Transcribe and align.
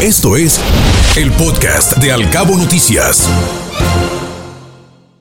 Esto 0.00 0.36
es 0.36 0.60
el 1.16 1.32
podcast 1.32 1.96
de 1.96 2.12
Alcabo 2.12 2.56
Noticias. 2.56 3.28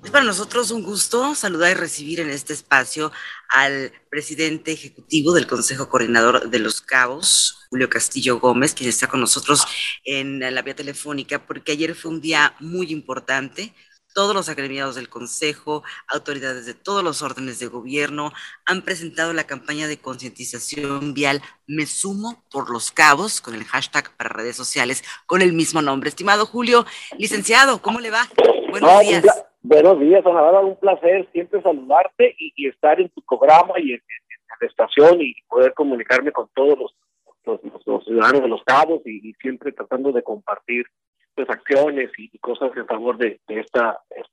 Es 0.03 0.11
para 0.11 0.23
nosotros 0.23 0.69
un 0.69 0.83
gusto 0.83 1.33
saludar 1.33 1.71
y 1.71 1.73
recibir 1.73 2.19
en 2.19 2.29
este 2.29 2.53
espacio 2.53 3.11
al 3.49 3.91
presidente 4.11 4.73
ejecutivo 4.73 5.33
del 5.33 5.47
Consejo 5.47 5.89
Coordinador 5.89 6.51
de 6.51 6.59
los 6.59 6.81
Cabos, 6.81 7.65
Julio 7.71 7.89
Castillo 7.89 8.39
Gómez, 8.39 8.75
quien 8.75 8.89
está 8.89 9.07
con 9.07 9.19
nosotros 9.19 9.65
en 10.03 10.41
la 10.41 10.61
vía 10.61 10.75
telefónica, 10.75 11.43
porque 11.43 11.71
ayer 11.71 11.95
fue 11.95 12.11
un 12.11 12.21
día 12.21 12.53
muy 12.59 12.91
importante 12.91 13.73
todos 14.17 14.33
los 14.33 14.49
agremiados 14.49 14.95
del 14.95 15.09
Consejo, 15.09 15.83
autoridades 16.07 16.65
de 16.65 16.73
todos 16.73 17.03
los 17.03 17.21
órdenes 17.21 17.59
de 17.59 17.67
gobierno 17.67 18.31
han 18.65 18.81
presentado 18.81 19.31
la 19.31 19.45
campaña 19.45 19.87
de 19.87 19.99
concientización 19.99 21.13
vial 21.13 21.39
Me 21.67 21.85
Sumo 21.85 22.43
por 22.51 22.71
los 22.71 22.91
Cabos, 22.91 23.41
con 23.41 23.53
el 23.53 23.63
hashtag 23.65 24.09
para 24.17 24.31
redes 24.31 24.55
sociales, 24.55 25.03
con 25.27 25.43
el 25.43 25.53
mismo 25.53 25.83
nombre. 25.83 26.09
Estimado 26.09 26.47
Julio, 26.47 26.83
licenciado, 27.19 27.79
¿cómo 27.79 27.99
le 27.99 28.09
va? 28.09 28.23
Buenos 28.71 29.01
días. 29.01 29.45
buenos 29.61 29.99
días, 29.99 30.25
Ana 30.25 30.61
un 30.61 30.79
placer 30.79 31.29
siempre 31.31 31.61
saludarte 31.61 32.35
y, 32.39 32.67
estar 32.67 32.99
en 32.99 33.09
tu 33.09 33.21
programa 33.21 33.75
y 33.77 33.93
en, 33.93 34.01
la 34.59 34.67
estación 34.67 35.21
y 35.21 35.35
poder 35.47 35.75
comunicarme 35.75 36.31
con 36.31 36.49
todos 36.55 36.91
los, 37.45 37.59
los, 37.85 38.03
ciudadanos 38.03 38.41
de 38.41 38.47
los 38.47 38.63
Cabos 38.63 39.05
y 39.05 39.31
siempre 39.33 39.71
tratando 39.73 40.11
de 40.11 40.23
compartir 40.23 40.87
pues, 41.37 41.49
acciones 41.51 42.09
y, 42.17 42.35
cosas 42.39 42.71
en 42.75 42.87
favor 42.87 43.15
de, 43.15 43.39
este 43.47 43.79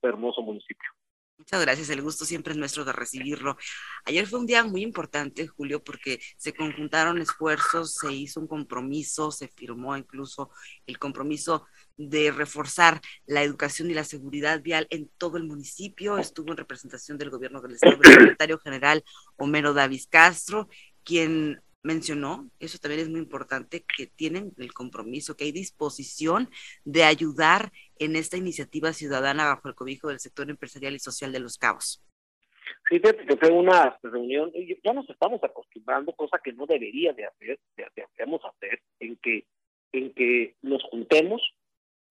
hermoso 0.03 0.41
municipio. 0.41 0.91
Muchas 1.37 1.61
gracias, 1.61 1.91
el 1.91 2.01
gusto 2.01 2.25
siempre 2.25 2.53
es 2.55 2.59
nuestro 2.59 2.87
de 2.87 2.93
recibirlo. 2.93 3.59
Ayer 4.07 4.27
fue 4.27 4.39
un 4.39 4.47
día 4.47 4.65
muy 4.65 4.83
importante, 4.83 5.47
Julio, 5.47 5.85
porque 5.85 6.19
se 6.39 6.55
conjuntaron 6.55 7.19
esfuerzos, 7.19 7.97
se 7.97 8.11
hizo 8.11 8.41
un 8.41 8.47
compromiso, 8.47 9.31
se 9.31 9.49
firmó 9.49 9.95
incluso 9.95 10.51
el 10.87 10.99
compromiso 10.99 11.67
de 11.99 12.33
reforzar 12.33 13.03
la 13.27 13.43
educación 13.43 13.91
y 13.91 13.95
la 13.95 14.05
seguridad 14.05 14.63
vial 14.63 14.87
en 14.89 15.11
todo 15.19 15.37
el 15.37 15.45
municipio. 15.45 16.17
Estuvo 16.17 16.53
en 16.53 16.57
representación 16.57 17.19
del 17.19 17.29
gobierno 17.29 17.61
del 17.61 17.73
Estado 17.73 17.99
el 18.03 18.13
secretario 18.13 18.59
general 18.61 19.05
Homero 19.37 19.75
Davis 19.75 20.07
Castro, 20.07 20.71
quien 21.03 21.61
mencionó, 21.85 22.51
eso 22.59 22.79
también 22.79 23.03
es 23.03 23.09
muy 23.09 23.21
importante, 23.21 23.85
que 23.97 24.07
tienen 24.07 24.53
el 24.59 24.73
compromiso, 24.73 25.37
que 25.37 25.45
hay 25.45 25.53
disposición 25.53 26.49
de 26.85 27.05
ayudar 27.05 27.71
en 27.99 28.17
esta 28.17 28.37
iniciativa 28.37 28.93
ciudadana 28.93 29.47
bajo 29.47 29.69
el 29.69 29.75
cobijo 29.75 30.09
del 30.09 30.19
sector 30.19 30.51
empresarial 30.51 30.95
y 30.95 30.99
social 30.99 31.31
de 31.31 31.41
Los 31.41 31.59
Cabos. 31.59 32.03
Sí, 32.89 33.01
que 33.01 33.37
fue 33.37 33.51
una 33.51 33.99
reunión, 34.03 34.51
ya 34.83 34.93
nos 34.93 35.09
estamos 35.09 35.43
acostumbrando, 35.45 36.13
cosa 36.13 36.39
que 36.43 36.53
no 36.53 36.67
debería 36.67 37.13
de 37.13 37.27
hacer, 37.27 37.59
debemos 38.17 38.41
hacer, 38.45 38.81
en 39.01 39.17
que, 39.17 39.45
en 39.93 40.13
que 40.13 40.57
nos 40.63 40.83
juntemos 40.85 41.41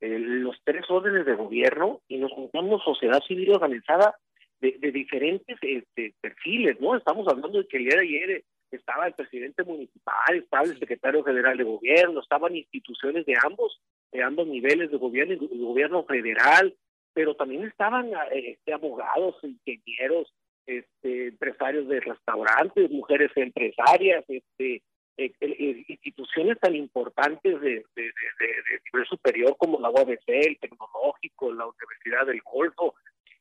eh, 0.02 0.20
los 0.20 0.56
tres 0.64 0.86
órdenes 0.90 1.26
de 1.26 1.36
gobierno 1.36 2.02
y 2.08 2.18
nos 2.18 2.32
juntamos 2.32 2.84
sociedad 2.84 3.22
civil 3.28 3.52
organizada 3.52 4.16
de, 4.62 4.92
diferentes 4.92 5.58
este, 5.62 6.14
perfiles, 6.22 6.80
¿no? 6.80 6.96
Estamos 6.96 7.28
hablando 7.28 7.60
de 7.60 7.68
que 7.68 7.78
el 7.78 7.86
día 7.86 7.96
de 7.98 8.04
ayer 8.04 8.44
estaba 8.76 9.08
el 9.08 9.14
presidente 9.14 9.64
municipal, 9.64 10.36
estaba 10.36 10.64
el 10.64 10.80
secretario 10.80 11.24
general 11.24 11.58
de 11.58 11.64
gobierno, 11.64 12.20
estaban 12.22 12.56
instituciones 12.56 13.26
de 13.26 13.36
ambos, 13.44 13.82
de 14.12 14.24
ambos 14.24 14.48
niveles 14.48 14.92
de 14.92 14.98
gobierno, 14.98 15.34
el 15.34 15.66
gobierno 15.66 16.04
federal, 16.06 16.76
pero 17.14 17.36
también 17.36 17.66
estaban 17.66 18.12
este, 18.32 18.74
abogados, 18.74 19.36
ingenieros, 19.44 20.34
este, 20.66 21.28
empresarios 21.28 21.88
de 21.88 22.00
restaurantes, 22.00 22.90
mujeres 22.90 23.32
empresarias, 23.36 24.24
este, 24.28 24.82
eh, 25.18 25.32
eh, 25.42 25.86
instituciones 25.88 26.60
tan 26.60 26.76
importantes 26.76 27.62
de, 27.62 27.86
de, 27.96 28.12
nivel 28.92 29.08
superior 29.08 29.56
como 29.58 29.80
la 29.80 29.92
UABC, 29.92 30.24
el 30.28 30.58
Tecnológico, 30.60 31.54
la 31.54 31.68
Universidad 31.68 32.26
del 32.26 32.42
Golfo, 32.42 32.96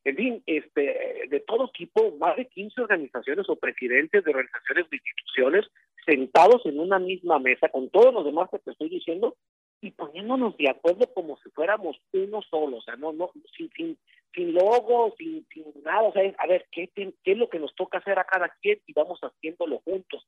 en 0.05 0.17
fin, 0.17 0.43
este, 0.47 1.27
de 1.29 1.41
todo 1.41 1.69
tipo, 1.69 2.11
más 2.19 2.37
de 2.37 2.49
15 2.49 2.81
organizaciones 2.81 3.49
o 3.49 3.57
presidentes 3.57 4.25
de 4.25 4.31
organizaciones 4.31 4.91
de 4.91 4.97
instituciones 4.97 5.67
sentados 6.05 6.67
en 6.67 6.81
una 6.81 6.99
misma 6.99 7.39
mesa 7.39 7.69
con 7.69 7.89
todos 7.89 8.13
los 8.13 8.25
demás 8.25 8.49
que 8.51 8.59
te 8.59 8.73
estoy 8.73 8.89
diciendo 8.89 9.37
y 9.81 9.93
poniéndonos 9.93 10.57
de 10.57 10.69
acuerdo 10.69 11.07
como 11.15 11.37
si 11.39 11.51
fuéramos 11.51 11.97
uno 12.13 12.43
solo, 12.43 12.79
o 12.79 12.83
sea, 12.83 12.97
no, 12.97 13.13
no, 13.13 13.31
sin, 13.57 13.71
sin, 13.71 13.99
sin 14.35 14.55
logo, 14.55 15.15
sin, 15.19 15.47
sin 15.53 15.65
nada, 15.85 16.03
o 16.03 16.13
sea, 16.13 16.23
a 16.39 16.47
ver, 16.47 16.67
¿qué, 16.73 16.89
¿qué 16.95 17.13
es 17.25 17.39
lo 17.39 17.49
que 17.49 17.61
nos 17.61 17.75
toca 17.77 17.99
hacer 17.99 18.19
a 18.19 18.25
cada 18.25 18.49
quien 18.61 18.81
y 18.87 18.93
vamos 18.93 19.21
haciéndolo 19.21 19.81
juntos? 19.85 20.27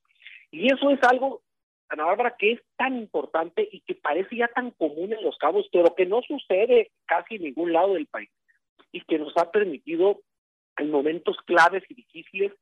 Y 0.51 0.67
eso 0.67 0.89
es 0.89 0.99
algo, 1.03 1.41
Ana 1.89 2.05
Bárbara, 2.05 2.35
que 2.37 2.53
es 2.53 2.61
tan 2.77 2.97
importante 2.97 3.67
y 3.69 3.81
que 3.81 3.95
parece 3.95 4.37
ya 4.37 4.47
tan 4.49 4.71
común 4.71 5.11
en 5.11 5.23
los 5.23 5.37
cabos, 5.37 5.67
pero 5.71 5.95
que 5.95 6.05
no 6.05 6.21
sucede 6.21 6.91
casi 7.05 7.35
en 7.35 7.43
ningún 7.43 7.73
lado 7.73 7.93
del 7.93 8.07
país 8.07 8.29
y 8.95 9.01
que 9.01 9.19
nos 9.19 9.35
ha 9.35 9.51
permitido 9.51 10.21
en 10.77 10.89
momentos 10.89 11.35
claves 11.45 11.83
y 11.89 11.95
difíciles 11.95 12.53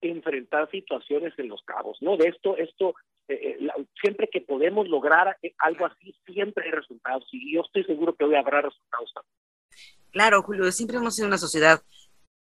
enfrentar 0.00 0.70
situaciones 0.70 1.36
en 1.36 1.48
los 1.48 1.62
cabos, 1.64 1.98
¿no? 2.00 2.16
De 2.16 2.28
esto, 2.28 2.56
esto, 2.56 2.94
eh, 3.26 3.58
eh, 3.60 3.86
siempre 4.00 4.28
que 4.32 4.40
podemos 4.40 4.88
lograr 4.88 5.36
eh, 5.42 5.52
algo 5.58 5.86
así, 5.86 6.14
siempre 6.24 6.66
hay 6.66 6.70
resultados 6.70 7.28
y 7.32 7.54
yo 7.54 7.62
estoy 7.62 7.82
seguro 7.84 8.14
que 8.14 8.24
hoy 8.24 8.36
habrá 8.36 8.62
resultados 8.62 9.12
también. 9.12 9.34
Claro, 10.12 10.42
Julio, 10.42 10.70
siempre 10.70 10.96
hemos 10.96 11.16
sido 11.16 11.26
una 11.26 11.38
sociedad 11.38 11.82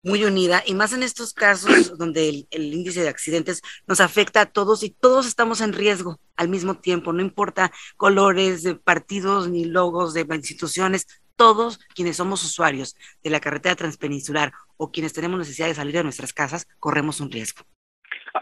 muy 0.02 0.24
unida 0.24 0.62
y 0.66 0.74
más 0.74 0.92
en 0.92 1.02
estos 1.02 1.32
casos 1.32 1.96
donde 1.98 2.28
el, 2.28 2.48
el, 2.50 2.74
índice 2.74 3.02
de 3.02 3.08
accidentes 3.08 3.62
nos 3.86 4.00
afecta 4.02 4.42
a 4.42 4.52
todos 4.52 4.82
y 4.82 4.90
todos 4.90 5.26
estamos 5.26 5.62
en 5.62 5.72
riesgo 5.72 6.20
al 6.36 6.50
mismo 6.50 6.78
tiempo, 6.78 7.14
no 7.14 7.22
importa 7.22 7.72
colores 7.96 8.62
de 8.62 8.74
partidos 8.74 9.48
ni 9.48 9.64
logos 9.64 10.12
de 10.12 10.26
instituciones, 10.34 11.06
todos 11.40 11.78
quienes 11.94 12.18
somos 12.18 12.44
usuarios 12.44 12.94
de 13.24 13.30
la 13.30 13.40
carretera 13.40 13.74
transpeninsular 13.74 14.52
o 14.76 14.92
quienes 14.92 15.14
tenemos 15.14 15.38
necesidad 15.38 15.68
de 15.68 15.74
salir 15.74 15.94
de 15.94 16.02
nuestras 16.02 16.34
casas, 16.34 16.68
corremos 16.78 17.18
un 17.18 17.30
riesgo. 17.30 17.64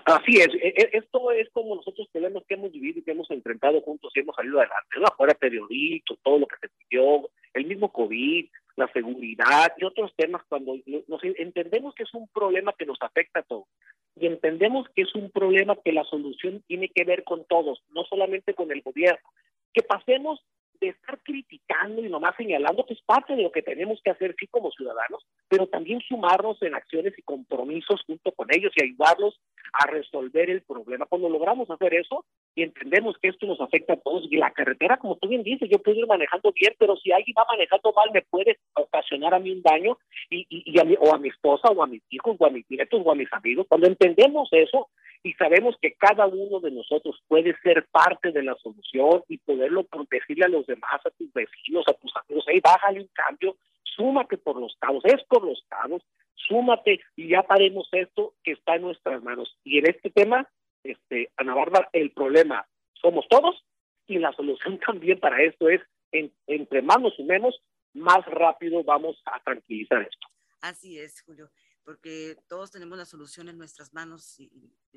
Así 0.05 0.39
es, 0.39 0.49
e, 0.61 0.75
e, 0.77 0.91
esto 0.95 1.31
es 1.31 1.49
como 1.51 1.77
nosotros 1.77 2.09
tenemos 2.13 2.43
que 2.49 2.55
hemos 2.55 2.73
vivido 2.73 2.99
y 2.99 3.03
que 3.03 3.13
hemos 3.13 3.31
enfrentado 3.31 3.81
juntos 3.83 4.11
y 4.17 4.19
hemos 4.19 4.35
salido 4.35 4.59
adelante, 4.59 4.99
¿no? 4.99 5.07
Afuera 5.07 5.35
periodistas, 5.35 6.19
todo 6.25 6.41
lo 6.41 6.49
que 6.49 6.57
se 6.61 6.69
pidió, 6.71 7.31
el 7.55 7.67
mismo 7.67 7.93
COVID, 7.93 8.47
la 8.75 8.93
seguridad 8.93 9.73
y 9.77 9.85
otros 9.85 10.13
temas, 10.17 10.43
cuando 10.49 10.75
nos 11.07 11.23
entendemos 11.23 11.95
que 11.95 12.03
es 12.03 12.13
un 12.15 12.27
problema 12.27 12.75
que 12.77 12.87
nos 12.87 12.99
afecta 13.01 13.41
a 13.41 13.45
todos 13.45 13.69
y 14.17 14.27
entendemos 14.27 14.89
que 14.97 15.03
es 15.03 15.15
un 15.15 15.31
problema 15.31 15.77
que 15.85 15.93
la 15.93 16.03
solución 16.03 16.65
tiene 16.67 16.89
que 16.89 17.05
ver 17.05 17.23
con 17.23 17.45
todos, 17.45 17.81
no 17.91 18.03
solamente 18.07 18.55
con 18.55 18.73
el 18.73 18.83
gobierno, 18.83 19.31
que 19.73 19.83
pasemos 19.83 20.41
de 20.81 20.89
estar 20.89 21.19
criticando 21.23 22.05
y 22.05 22.09
nomás 22.09 22.35
señalando 22.37 22.85
que 22.87 22.95
es 22.95 23.03
parte 23.03 23.35
de 23.35 23.43
lo 23.43 23.53
que 23.53 23.63
tenemos 23.63 24.01
que 24.03 24.11
hacer 24.11 24.35
sí 24.39 24.47
como 24.49 24.71
ciudadanos, 24.71 25.27
pero 25.49 25.67
también 25.67 26.01
sumarnos 26.01 26.61
en 26.63 26.75
acciones 26.75 27.15
y 27.19 27.23
compromisos 27.23 28.03
junto 28.07 28.33
con 28.33 28.49
ellos 28.51 28.73
y 28.77 28.85
ayudarlos 28.85 29.41
a 29.73 29.87
resolver 29.87 30.51
el 30.51 30.63
problema. 30.63 31.07
Cuando 31.07 31.29
logramos 31.29 31.71
hacer 31.71 31.95
eso 31.95 32.25
y 32.55 32.63
entendemos 32.63 33.17
que 33.21 33.29
esto 33.29 33.47
nos 33.47 33.61
afecta 33.61 33.95
a 33.95 34.01
todos, 34.01 34.25
y 34.31 34.37
la 34.37 34.51
carretera, 34.51 34.97
como 34.97 35.17
tú 35.17 35.29
bien 35.29 35.43
dices, 35.43 35.69
yo 35.71 35.79
puedo 35.79 35.99
ir 35.99 36.07
manejando 36.07 36.53
bien, 36.53 36.75
pero 36.79 36.97
si 36.97 37.13
alguien 37.13 37.35
va 37.39 37.47
manejando 37.49 37.93
mal, 37.93 38.11
me 38.13 38.23
puede 38.23 38.59
ocasionar 38.75 39.35
a 39.35 39.39
mí 39.39 39.53
un 39.53 39.63
daño 39.63 39.99
y, 40.31 40.47
y, 40.49 40.79
a 40.81 40.85
mí, 40.85 40.97
o 40.99 41.15
a 41.15 41.19
mi 41.19 41.29
esposa 41.29 41.69
o 41.69 41.83
a 41.83 41.87
mis 41.87 42.03
hijos 42.11 42.37
o 42.39 42.47
a 42.47 42.51
mis 42.51 42.69
nietos 42.71 43.01
o 43.05 43.13
a 43.13 43.15
mis 43.15 43.33
amigos. 43.33 43.67
Cuando 43.69 43.87
entendemos 43.87 44.49
eso, 44.53 44.89
y 45.23 45.33
sabemos 45.35 45.77
que 45.81 45.95
cada 45.95 46.27
uno 46.27 46.61
de 46.61 46.71
nosotros 46.71 47.21
puede 47.27 47.57
ser 47.63 47.87
parte 47.91 48.33
de 48.33 48.43
la 48.43 48.55
solución 48.57 49.23
y 49.29 49.39
poderlo 49.39 49.87
decirle 50.11 50.45
a 50.45 50.49
los 50.49 50.67
demás, 50.67 51.01
a 51.05 51.11
tus 51.11 51.33
vecinos, 51.33 51.85
a 51.89 51.95
tus 51.95 52.13
amigos, 52.17 52.45
hey, 52.49 52.61
bájale 52.63 53.01
un 53.01 53.11
cambio, 53.13 53.57
súmate 53.83 54.39
por 54.39 54.61
los 54.61 54.77
cabos, 54.81 55.05
es 55.05 55.23
por 55.25 55.45
los 55.45 55.63
cabos, 55.69 56.03
súmate 56.35 57.01
y 57.17 57.29
ya 57.29 57.43
paremos 57.43 57.89
esto 57.93 58.35
que 58.45 58.53
está 58.53 58.77
en 58.77 58.83
nuestras 58.83 59.23
manos. 59.23 59.57
Y 59.65 59.79
en 59.79 59.89
este 59.91 60.11
tema, 60.11 60.49
este, 60.85 61.31
Ana 61.37 61.55
Bárbara, 61.55 61.89
el 61.93 62.13
problema 62.13 62.67
somos 62.95 63.27
todos 63.29 63.65
y 64.07 64.19
la 64.19 64.33
solución 64.33 64.79
también 64.87 65.19
para 65.19 65.43
esto 65.43 65.69
es, 65.69 65.81
entre 66.13 66.83
más 66.83 67.01
nos 67.01 67.15
sumemos, 67.17 67.61
más 67.93 68.25
rápido 68.27 68.85
vamos 68.85 69.21
a 69.25 69.41
tranquilizar 69.41 70.03
esto. 70.03 70.29
Así 70.61 70.99
es, 70.99 71.23
Julio 71.23 71.51
porque 71.89 72.37
todos 72.51 72.71
tenemos 72.71 72.99
la 72.99 73.07
solución 73.07 73.49
en 73.49 73.57
nuestras 73.57 73.95
manos 73.95 74.39
y 74.39 74.51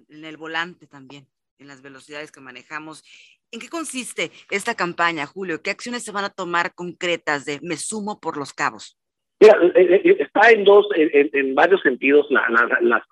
en 0.09 0.25
el 0.25 0.35
volante 0.35 0.87
también, 0.87 1.25
en 1.57 1.69
las 1.69 1.81
velocidades 1.81 2.33
que 2.33 2.41
manejamos. 2.41 3.01
¿En 3.49 3.61
qué 3.61 3.69
consiste 3.69 4.29
esta 4.49 4.75
campaña, 4.75 5.25
Julio? 5.25 5.61
¿Qué 5.61 5.69
acciones 5.69 6.03
se 6.03 6.11
van 6.11 6.25
a 6.25 6.29
tomar 6.29 6.75
concretas 6.75 7.45
de 7.45 7.61
Me 7.61 7.77
sumo 7.77 8.19
por 8.19 8.35
los 8.35 8.51
cabos? 8.51 8.99
Mira, 9.39 9.57
eh, 9.63 9.71
eh, 9.73 10.01
eh, 10.03 10.17
está 10.19 10.51
en 10.51 10.65
dos, 10.65 10.85
en, 10.93 11.55
varios 11.55 11.79
sentidos 11.81 12.27
las, 12.29 13.03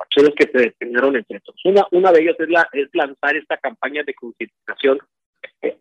acciones 0.00 0.32
que 0.34 0.50
se 0.50 0.58
determinaron 0.58 1.14
entre 1.14 1.40
todos. 1.40 1.60
Una, 1.66 1.86
una 1.90 2.12
de 2.12 2.22
ellas 2.22 2.36
es, 2.38 2.48
la, 2.48 2.66
es 2.72 2.88
lanzar 2.94 3.36
esta 3.36 3.58
campaña 3.58 4.02
de 4.02 4.14
concientización 4.14 4.98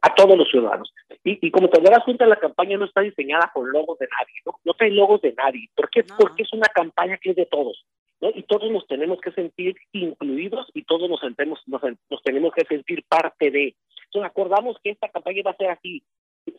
a 0.02 0.14
todos 0.16 0.38
los 0.38 0.50
ciudadanos. 0.50 0.94
Y, 1.24 1.50
como 1.52 1.70
te 1.70 1.82
darás 1.82 2.04
cuenta, 2.04 2.28
la 2.28 2.40
campaña 2.40 2.78
no 2.78 2.86
está 2.86 3.02
diseñada 3.02 3.52
con 3.54 3.72
logos 3.72 3.98
de 4.00 4.08
nadie, 4.08 4.36
¿no? 4.46 4.54
No 4.64 4.74
trae 4.74 4.92
logos 4.92 5.22
de 5.22 5.34
nadie. 5.34 5.70
¿Por 5.76 5.90
qué? 5.90 6.04
Porque 6.04 6.44
es 6.44 6.54
una 6.54 6.68
campaña 6.68 7.18
que 7.18 7.32
es 7.32 7.36
de 7.36 7.48
todos, 7.48 7.84
¿no? 8.22 8.30
Y 8.34 8.44
todos 8.44 8.70
nos 8.72 8.86
tenemos 8.88 9.20
que 9.22 9.32
sentir 9.32 9.76
incluidos 9.92 10.68
y 10.74 10.84
todos 10.84 11.10
nos, 11.10 11.20
sentemos, 11.20 11.60
nos, 11.68 11.82
tenemos 12.24 12.54
que 12.54 12.66
sentir 12.66 13.04
parte 13.08 13.50
de. 13.50 13.76
Entonces, 14.06 14.30
acordamos 14.30 14.78
que 14.84 14.92
esta 14.92 15.10
campaña 15.10 15.42
va 15.46 15.52
a 15.52 15.58
ser 15.58 15.70
así. 15.72 16.04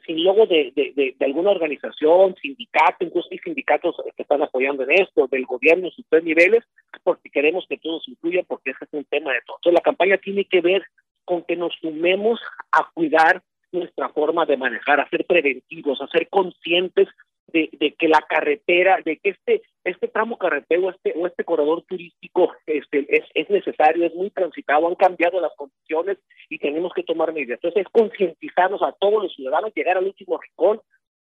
sin 0.05 0.25
logo 0.25 0.46
de, 0.46 0.73
de, 0.75 1.14
de, 1.17 1.25
alguna 1.25 1.52
organización, 1.52 2.34
sindicato, 2.43 3.05
incluso 3.05 3.28
hay 3.31 3.38
sindicatos 3.38 3.94
que 4.17 4.23
están 4.23 4.43
apoyando 4.43 4.82
en 4.82 5.02
esto, 5.02 5.28
del 5.28 5.46
gobierno 5.46 5.90
sus 5.90 6.05
tres 6.08 6.25
niveles, 6.25 6.64
porque 7.05 7.31
queremos 7.31 7.67
que 7.69 7.78
todos 7.78 8.06
incluyan, 8.08 8.44
porque 8.49 8.70
ese 8.70 8.84
es 8.84 8.93
un 8.93 9.05
tema 9.05 9.32
de 9.32 9.40
todo. 9.46 9.58
Entonces, 9.58 9.75
la 9.75 9.81
campaña 9.82 10.19
tiene 10.19 10.44
que 10.44 10.61
ver 10.61 10.82
con 11.26 11.43
que 11.43 11.56
nos 11.56 11.75
sumemos 11.82 12.40
a 12.73 12.88
cuidar 12.94 13.43
nuestra 13.73 14.08
forma 14.08 14.46
de 14.46 14.56
manejar, 14.56 15.00
a 15.00 15.08
ser 15.11 15.26
preventivos, 15.26 16.00
a 16.00 16.06
ser 16.06 16.28
conscientes 16.31 17.08
de, 17.49 17.69
de, 17.78 17.93
que 17.93 18.08
la 18.08 18.23
carretera, 18.23 18.99
de 19.05 19.19
que 19.19 19.31
este 19.31 19.62
este 19.87 20.08
tramo 20.08 20.37
carretero 20.37 20.90
este, 20.90 21.14
o 21.17 21.26
este 21.26 21.44
corredor 21.44 21.84
turístico 21.88 22.52
este, 22.67 23.06
es, 23.08 23.25
es 23.34 23.49
necesario, 23.49 24.05
es 24.05 24.14
muy 24.14 24.31
transitado, 24.31 24.88
han 24.88 24.96
cambiado 24.96 25.40
las 25.40 25.52
condiciones 25.56 26.19
y 26.49 26.58
tenemos 26.58 26.93
que 26.93 27.05
tomar 27.05 27.32
medidas. 27.32 27.61
Entonces 27.62 27.87
es 27.87 27.93
concientizarnos 27.93 28.82
a 28.82 28.93
todos 28.93 29.23
los 29.23 29.34
ciudadanos, 29.34 29.73
llegar 29.75 29.96
al 29.96 30.06
último 30.06 30.38
rincón 30.38 30.81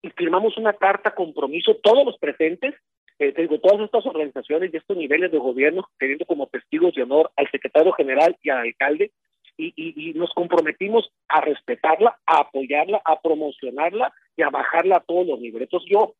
y 0.01 0.09
firmamos 0.11 0.57
una 0.57 0.71
carta 0.71 1.13
compromiso, 1.13 1.75
todos 1.83 2.05
los 2.05 2.17
presentes, 2.17 2.73
eh, 3.19 3.33
todas 3.61 3.81
estas 3.81 4.05
organizaciones 4.05 4.73
y 4.73 4.77
estos 4.77 4.95
niveles 4.95 5.31
de 5.31 5.37
gobierno, 5.37 5.87
teniendo 5.99 6.25
como 6.25 6.47
testigos 6.47 6.95
de 6.95 7.03
honor 7.03 7.31
al 7.35 7.49
secretario 7.51 7.91
general 7.91 8.37
y 8.41 8.49
al 8.49 8.59
alcalde, 8.59 9.11
y, 9.57 9.73
y, 9.75 10.09
y, 10.09 10.13
nos 10.13 10.31
comprometimos 10.33 11.09
a 11.27 11.41
respetarla, 11.41 12.17
a 12.25 12.41
apoyarla, 12.41 13.01
a 13.03 13.19
promocionarla 13.21 14.13
y 14.35 14.41
a 14.41 14.49
bajarla 14.49 14.97
a 14.97 15.03
todos 15.03 15.27
los 15.27 15.39
niveles. 15.39 15.67
Entonces 15.67 15.89
yo, 15.89 16.13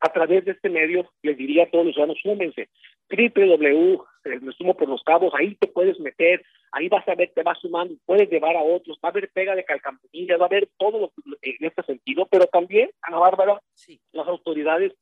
a 0.00 0.12
través 0.12 0.44
de 0.44 0.52
este 0.52 0.68
medio, 0.68 1.08
les 1.22 1.36
diría 1.36 1.64
a 1.64 1.70
todos 1.70 1.86
los 1.86 1.94
ciudadanos, 1.94 2.20
súmense, 2.22 2.68
www, 3.10 4.02
eh, 4.24 4.40
me 4.40 4.52
sumo 4.52 4.76
por 4.76 4.88
los 4.88 5.02
cabos, 5.02 5.32
ahí 5.38 5.54
te 5.56 5.68
puedes 5.68 5.98
meter, 6.00 6.44
ahí 6.72 6.88
vas 6.88 7.06
a 7.08 7.14
ver, 7.14 7.32
te 7.34 7.42
vas 7.42 7.58
sumando, 7.60 7.94
puedes 8.04 8.30
llevar 8.30 8.56
a 8.56 8.62
otros, 8.62 8.98
va 9.04 9.08
a 9.08 9.12
haber 9.12 9.30
pega 9.32 9.54
de 9.54 9.64
calcampanillas, 9.64 10.38
va 10.38 10.44
a 10.44 10.46
haber 10.46 10.68
todo 10.78 10.98
lo, 10.98 11.12
en 11.42 11.64
este 11.64 11.82
sentido, 11.82 12.26
pero 12.30 12.46
también, 12.46 12.90
Ana 13.02 13.18
Bárbara, 13.18 13.60
sí. 13.74 14.00
las 14.12 14.26
autoridades 14.26 14.92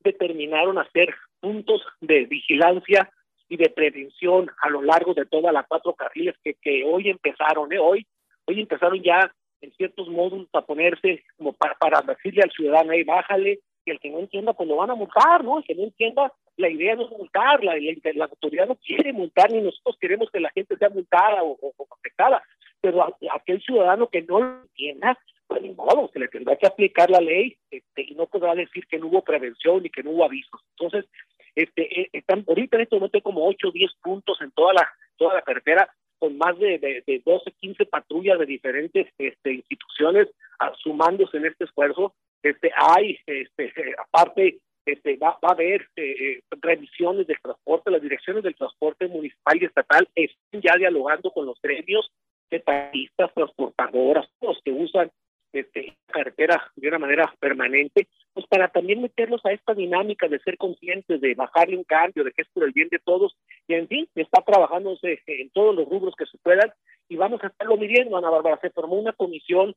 determinaron 0.00 0.78
hacer 0.78 1.14
puntos 1.40 1.82
de 2.00 2.26
vigilancia 2.26 3.10
y 3.48 3.56
de 3.56 3.70
prevención 3.70 4.50
a 4.62 4.70
lo 4.70 4.82
largo 4.82 5.14
de 5.14 5.26
todas 5.26 5.52
las 5.52 5.66
cuatro 5.66 5.94
carriles 5.94 6.34
que, 6.42 6.54
que 6.54 6.84
hoy 6.84 7.10
empezaron, 7.10 7.72
¿eh? 7.72 7.78
hoy, 7.78 8.06
hoy 8.46 8.60
empezaron 8.60 9.02
ya 9.02 9.32
en 9.60 9.72
ciertos 9.72 10.08
módulos 10.08 10.48
a 10.52 10.62
ponerse 10.62 11.22
como 11.36 11.52
para, 11.52 11.74
para 11.74 12.02
decirle 12.02 12.42
al 12.42 12.50
ciudadano, 12.50 12.92
ahí 12.92 13.02
bájale, 13.04 13.60
y 13.86 13.90
el 13.90 14.00
que 14.00 14.10
no 14.10 14.18
entienda, 14.20 14.52
pues 14.54 14.68
lo 14.68 14.76
van 14.76 14.90
a 14.90 14.94
multar, 14.94 15.44
¿no? 15.44 15.58
El 15.58 15.64
que 15.64 15.74
no 15.74 15.84
entienda, 15.84 16.32
la 16.56 16.68
idea 16.70 16.94
no 16.94 17.04
es 17.04 17.10
multar, 17.10 17.62
la, 17.62 17.74
la, 17.76 18.12
la 18.14 18.24
autoridad 18.24 18.66
no 18.66 18.76
quiere 18.76 19.12
multar, 19.12 19.52
ni 19.52 19.60
nosotros 19.60 19.96
queremos 20.00 20.30
que 20.30 20.40
la 20.40 20.50
gente 20.50 20.76
sea 20.76 20.88
multada 20.88 21.42
o, 21.42 21.58
o, 21.60 21.72
o 21.76 21.86
afectada, 21.98 22.42
pero 22.80 23.02
a, 23.02 23.06
a 23.06 23.36
aquel 23.36 23.60
ciudadano 23.62 24.08
que 24.08 24.22
no 24.22 24.40
lo 24.40 24.62
entienda, 24.62 25.18
pues 25.46 25.62
ni 25.62 25.70
modo, 25.70 26.08
se 26.12 26.18
le 26.18 26.28
tendrá 26.28 26.56
que 26.56 26.66
aplicar 26.66 27.10
la 27.10 27.20
ley 27.20 27.56
este, 27.70 28.02
y 28.02 28.14
no 28.14 28.26
podrá 28.26 28.54
decir 28.54 28.86
que 28.86 28.98
no 28.98 29.08
hubo 29.08 29.22
prevención 29.22 29.84
y 29.84 29.90
que 29.90 30.02
no 30.02 30.10
hubo 30.10 30.24
avisos. 30.24 30.60
Entonces, 30.70 31.04
este, 31.54 32.00
eh, 32.00 32.08
están 32.12 32.44
ahorita 32.46 32.76
en 32.76 32.82
este 32.82 32.96
momento 32.96 33.18
hay 33.18 33.22
como 33.22 33.46
8 33.46 33.68
o 33.68 33.72
10 33.72 33.90
puntos 34.02 34.40
en 34.40 34.50
toda 34.52 34.74
la, 34.74 34.88
toda 35.16 35.34
la 35.34 35.42
carretera 35.42 35.88
con 36.18 36.38
más 36.38 36.58
de, 36.58 36.78
de, 36.78 37.02
de 37.06 37.22
12, 37.24 37.52
15 37.60 37.86
patrullas 37.86 38.38
de 38.38 38.46
diferentes 38.46 39.06
este, 39.18 39.52
instituciones 39.52 40.28
a, 40.58 40.72
sumándose 40.76 41.36
en 41.36 41.46
este 41.46 41.64
esfuerzo. 41.64 42.14
Este, 42.42 42.70
hay, 42.76 43.18
este, 43.26 43.72
aparte, 43.98 44.58
este, 44.86 45.16
va, 45.16 45.38
va 45.42 45.50
a 45.50 45.52
haber 45.52 45.88
eh, 45.96 46.40
revisiones 46.60 47.26
del 47.26 47.40
transporte, 47.40 47.90
las 47.90 48.02
direcciones 48.02 48.42
del 48.42 48.54
transporte 48.54 49.08
municipal 49.08 49.60
y 49.60 49.64
estatal 49.64 50.08
están 50.14 50.60
ya 50.60 50.76
dialogando 50.76 51.30
con 51.30 51.46
los 51.46 51.60
gremios 51.62 52.10
de 52.50 52.60
taxistas, 52.60 53.32
transportadoras, 53.34 54.28
los 54.40 54.60
que 54.64 54.72
usan 54.72 55.10
este, 55.52 55.96
carretera 56.06 56.70
de 56.76 56.88
una 56.88 56.98
manera 56.98 57.34
permanente, 57.38 58.08
pues 58.44 58.60
para 58.60 58.68
también 58.68 59.00
meterlos 59.00 59.40
a 59.44 59.52
esta 59.52 59.74
dinámica 59.74 60.28
de 60.28 60.38
ser 60.40 60.56
conscientes, 60.56 61.20
de 61.20 61.34
bajarle 61.34 61.76
un 61.76 61.84
cambio, 61.84 62.24
de 62.24 62.32
que 62.32 62.42
es 62.42 62.48
por 62.52 62.64
el 62.64 62.72
bien 62.72 62.88
de 62.90 62.98
todos, 62.98 63.36
y 63.66 63.74
en 63.74 63.88
fin, 63.88 64.08
está 64.14 64.42
trabajándose 64.42 65.20
en 65.26 65.50
todos 65.50 65.74
los 65.74 65.88
rubros 65.88 66.14
que 66.16 66.26
se 66.26 66.38
puedan, 66.38 66.72
y 67.08 67.16
vamos 67.16 67.42
a 67.42 67.48
estarlo 67.48 67.76
midiendo, 67.76 68.16
Ana 68.16 68.30
Bárbara, 68.30 68.58
se 68.60 68.70
formó 68.70 68.96
una 68.96 69.12
comisión, 69.12 69.74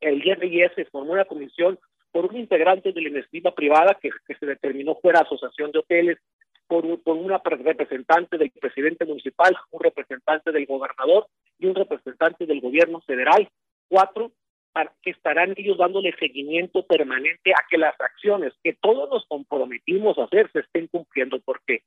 el 0.00 0.26
IRIS 0.26 0.72
se 0.74 0.84
formó 0.86 1.12
una 1.12 1.24
comisión 1.24 1.78
por 2.12 2.26
un 2.26 2.36
integrante 2.36 2.92
de 2.92 3.00
la 3.00 3.08
iniciativa 3.08 3.54
privada 3.54 3.96
que, 4.00 4.10
que 4.26 4.34
se 4.34 4.46
determinó 4.46 4.96
fuera 4.96 5.20
asociación 5.20 5.70
de 5.72 5.80
hoteles, 5.80 6.18
por, 6.66 7.02
por 7.02 7.16
una 7.16 7.40
representante 7.44 8.38
del 8.38 8.50
presidente 8.52 9.04
municipal, 9.04 9.56
un 9.72 9.80
representante 9.80 10.52
del 10.52 10.66
gobernador 10.66 11.26
y 11.58 11.66
un 11.66 11.74
representante 11.74 12.46
del 12.46 12.60
gobierno 12.60 13.00
federal, 13.00 13.48
cuatro 13.88 14.30
para 14.72 14.92
que 15.02 15.10
estarán 15.10 15.54
ellos 15.56 15.78
dándole 15.78 16.14
seguimiento 16.18 16.86
permanente 16.86 17.52
a 17.52 17.64
que 17.68 17.78
las 17.78 17.98
acciones 18.00 18.52
que 18.62 18.74
todos 18.74 19.10
nos 19.10 19.26
comprometimos 19.26 20.18
a 20.18 20.24
hacer 20.24 20.50
se 20.52 20.60
estén 20.60 20.86
cumpliendo, 20.88 21.40
porque 21.40 21.82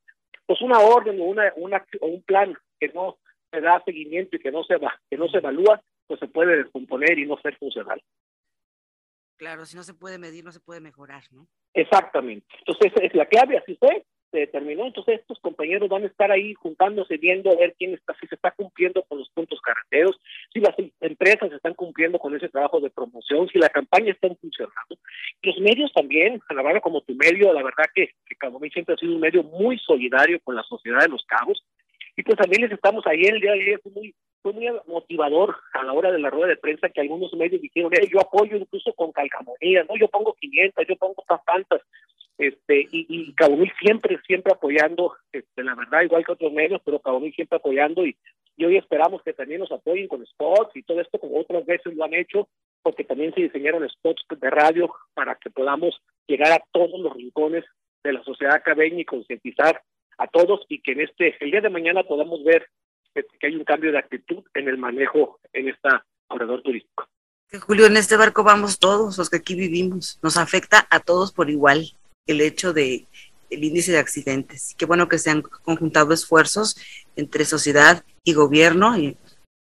pues 0.45 0.61
una 0.61 0.79
orden 0.79 1.19
o 1.21 1.25
una, 1.25 1.53
una 1.55 1.85
o 2.01 2.07
un 2.07 2.21
plan 2.23 2.55
que 2.79 2.89
no 2.89 3.17
se 3.51 3.61
da 3.61 3.81
seguimiento 3.85 4.35
y 4.35 4.39
que 4.39 4.51
no 4.51 4.63
se 4.63 4.77
va, 4.77 4.99
que 5.09 5.17
no 5.17 5.27
se 5.29 5.37
evalúa, 5.37 5.81
pues 6.07 6.19
se 6.19 6.27
puede 6.27 6.57
descomponer 6.57 7.17
y 7.17 7.25
no 7.25 7.37
ser 7.37 7.57
funcional. 7.57 8.01
Claro, 9.37 9.65
si 9.65 9.75
no 9.75 9.83
se 9.83 9.93
puede 9.93 10.17
medir, 10.17 10.43
no 10.43 10.51
se 10.51 10.59
puede 10.59 10.79
mejorar, 10.79 11.23
¿no? 11.31 11.47
Exactamente. 11.73 12.45
Entonces, 12.59 12.91
es 13.01 13.13
la 13.15 13.25
clave, 13.25 13.57
así 13.57 13.75
fue, 13.75 14.05
se 14.33 14.39
determinó. 14.39 14.85
Entonces, 14.85 15.19
estos 15.19 15.39
compañeros 15.39 15.87
van 15.87 16.03
a 16.03 16.07
estar 16.07 16.31
ahí 16.31 16.55
juntándose, 16.55 17.17
viendo 17.17 17.51
a 17.51 17.55
ver 17.55 17.75
quién 17.77 17.93
está, 17.93 18.15
si 18.19 18.27
se 18.27 18.35
está 18.35 18.51
cumpliendo 18.51 19.03
con 19.03 19.19
los 19.19 19.29
puntos 19.29 19.61
carreteros, 19.61 20.19
si 20.51 20.59
las 20.59 20.75
empresas 20.99 21.51
están 21.51 21.75
cumpliendo 21.75 22.17
con 22.17 22.35
ese 22.35 22.49
trabajo 22.49 22.79
de 22.79 22.89
promoción, 22.89 23.47
si 23.49 23.59
la 23.59 23.69
campaña 23.69 24.11
está 24.11 24.27
funcionando. 24.35 24.97
Los 25.43 25.59
medios 25.59 25.93
también, 25.93 26.41
a 26.49 26.53
la 26.55 26.81
como 26.81 27.01
tu 27.01 27.13
medio, 27.13 27.53
la 27.53 27.63
verdad 27.63 27.85
que, 27.93 28.09
que 28.25 28.35
Cabo 28.35 28.59
Mil 28.59 28.71
siempre 28.71 28.95
ha 28.95 28.97
sido 28.97 29.13
un 29.13 29.21
medio 29.21 29.43
muy 29.43 29.77
solidario 29.77 30.39
con 30.43 30.55
la 30.55 30.63
sociedad 30.63 31.01
de 31.01 31.09
los 31.09 31.23
cabos. 31.25 31.63
Y 32.15 32.23
pues 32.23 32.37
también 32.37 32.63
les 32.63 32.71
estamos 32.71 33.05
ahí 33.05 33.21
el 33.21 33.39
día 33.39 33.51
de 33.51 33.61
ayer, 33.61 33.79
fue 33.81 33.91
muy, 33.91 34.15
fue 34.41 34.53
muy 34.53 34.67
motivador 34.87 35.55
a 35.73 35.83
la 35.83 35.93
hora 35.93 36.11
de 36.11 36.19
la 36.19 36.29
rueda 36.29 36.47
de 36.47 36.57
prensa 36.57 36.89
que 36.89 37.01
algunos 37.01 37.33
medios 37.33 37.61
dijeron, 37.61 37.91
eh, 37.93 38.07
yo 38.11 38.19
apoyo 38.19 38.57
incluso 38.57 38.93
con 38.93 39.11
calcamonías, 39.11 39.87
¿no? 39.87 39.95
Yo 39.97 40.07
pongo 40.07 40.33
500, 40.33 40.85
yo 40.87 40.95
pongo 40.95 41.23
tantas, 41.45 41.81
este, 42.37 42.81
y, 42.91 43.05
y 43.09 43.33
Cabo 43.33 43.57
Mil 43.57 43.71
siempre, 43.79 44.19
siempre 44.25 44.53
apoyando, 44.53 45.13
este, 45.31 45.63
la 45.63 45.75
verdad, 45.75 46.01
igual 46.01 46.25
que 46.25 46.31
otros 46.31 46.51
medios, 46.51 46.81
pero 46.83 46.99
Cabo 46.99 47.19
Mil 47.19 47.33
siempre 47.33 47.57
apoyando 47.57 48.05
y, 48.05 48.17
y 48.57 48.65
hoy 48.65 48.77
esperamos 48.77 49.21
que 49.23 49.33
también 49.33 49.61
nos 49.61 49.71
apoyen 49.71 50.07
con 50.07 50.25
spots 50.25 50.75
y 50.75 50.83
todo 50.83 51.01
esto 51.01 51.19
como 51.19 51.39
otras 51.39 51.65
veces 51.65 51.95
lo 51.95 52.03
han 52.03 52.13
hecho, 52.13 52.47
porque 52.81 53.03
también 53.03 53.33
se 53.33 53.41
diseñaron 53.41 53.87
spots 53.89 54.25
de 54.29 54.49
radio 54.49 54.93
para 55.13 55.35
que 55.35 55.49
podamos 55.49 55.99
llegar 56.27 56.51
a 56.51 56.63
todos 56.71 56.99
los 56.99 57.13
rincones 57.13 57.65
de 58.03 58.13
la 58.13 58.23
sociedad 58.23 58.61
cabeña 58.63 59.01
y 59.01 59.05
concientizar 59.05 59.81
a 60.17 60.27
todos 60.27 60.65
y 60.69 60.81
que 60.81 60.91
en 60.91 61.01
este, 61.01 61.35
el 61.39 61.51
día 61.51 61.61
de 61.61 61.69
mañana 61.69 62.03
podamos 62.03 62.43
ver 62.43 62.67
que 63.13 63.47
hay 63.47 63.55
un 63.55 63.63
cambio 63.63 63.91
de 63.91 63.99
actitud 63.99 64.43
en 64.55 64.67
el 64.67 64.77
manejo 64.77 65.39
en 65.53 65.69
esta 65.69 66.05
corredor 66.27 66.61
turístico. 66.63 67.07
Julio, 67.61 67.85
en 67.85 67.97
este 67.97 68.17
barco 68.17 68.43
vamos 68.43 68.79
todos 68.79 69.17
los 69.17 69.29
que 69.29 69.37
aquí 69.37 69.53
vivimos, 69.53 70.19
nos 70.23 70.37
afecta 70.37 70.87
a 70.89 70.99
todos 70.99 71.31
por 71.31 71.51
igual 71.51 71.93
el 72.27 72.41
hecho 72.41 72.73
de 72.73 73.07
el 73.49 73.63
índice 73.63 73.91
de 73.91 73.99
accidentes. 73.99 74.73
Qué 74.77 74.85
bueno 74.85 75.07
que 75.07 75.19
se 75.19 75.29
han 75.29 75.41
conjuntado 75.41 76.13
esfuerzos 76.13 76.75
entre 77.15 77.45
sociedad 77.45 78.03
y 78.23 78.33
gobierno 78.33 78.97
y, 78.97 79.17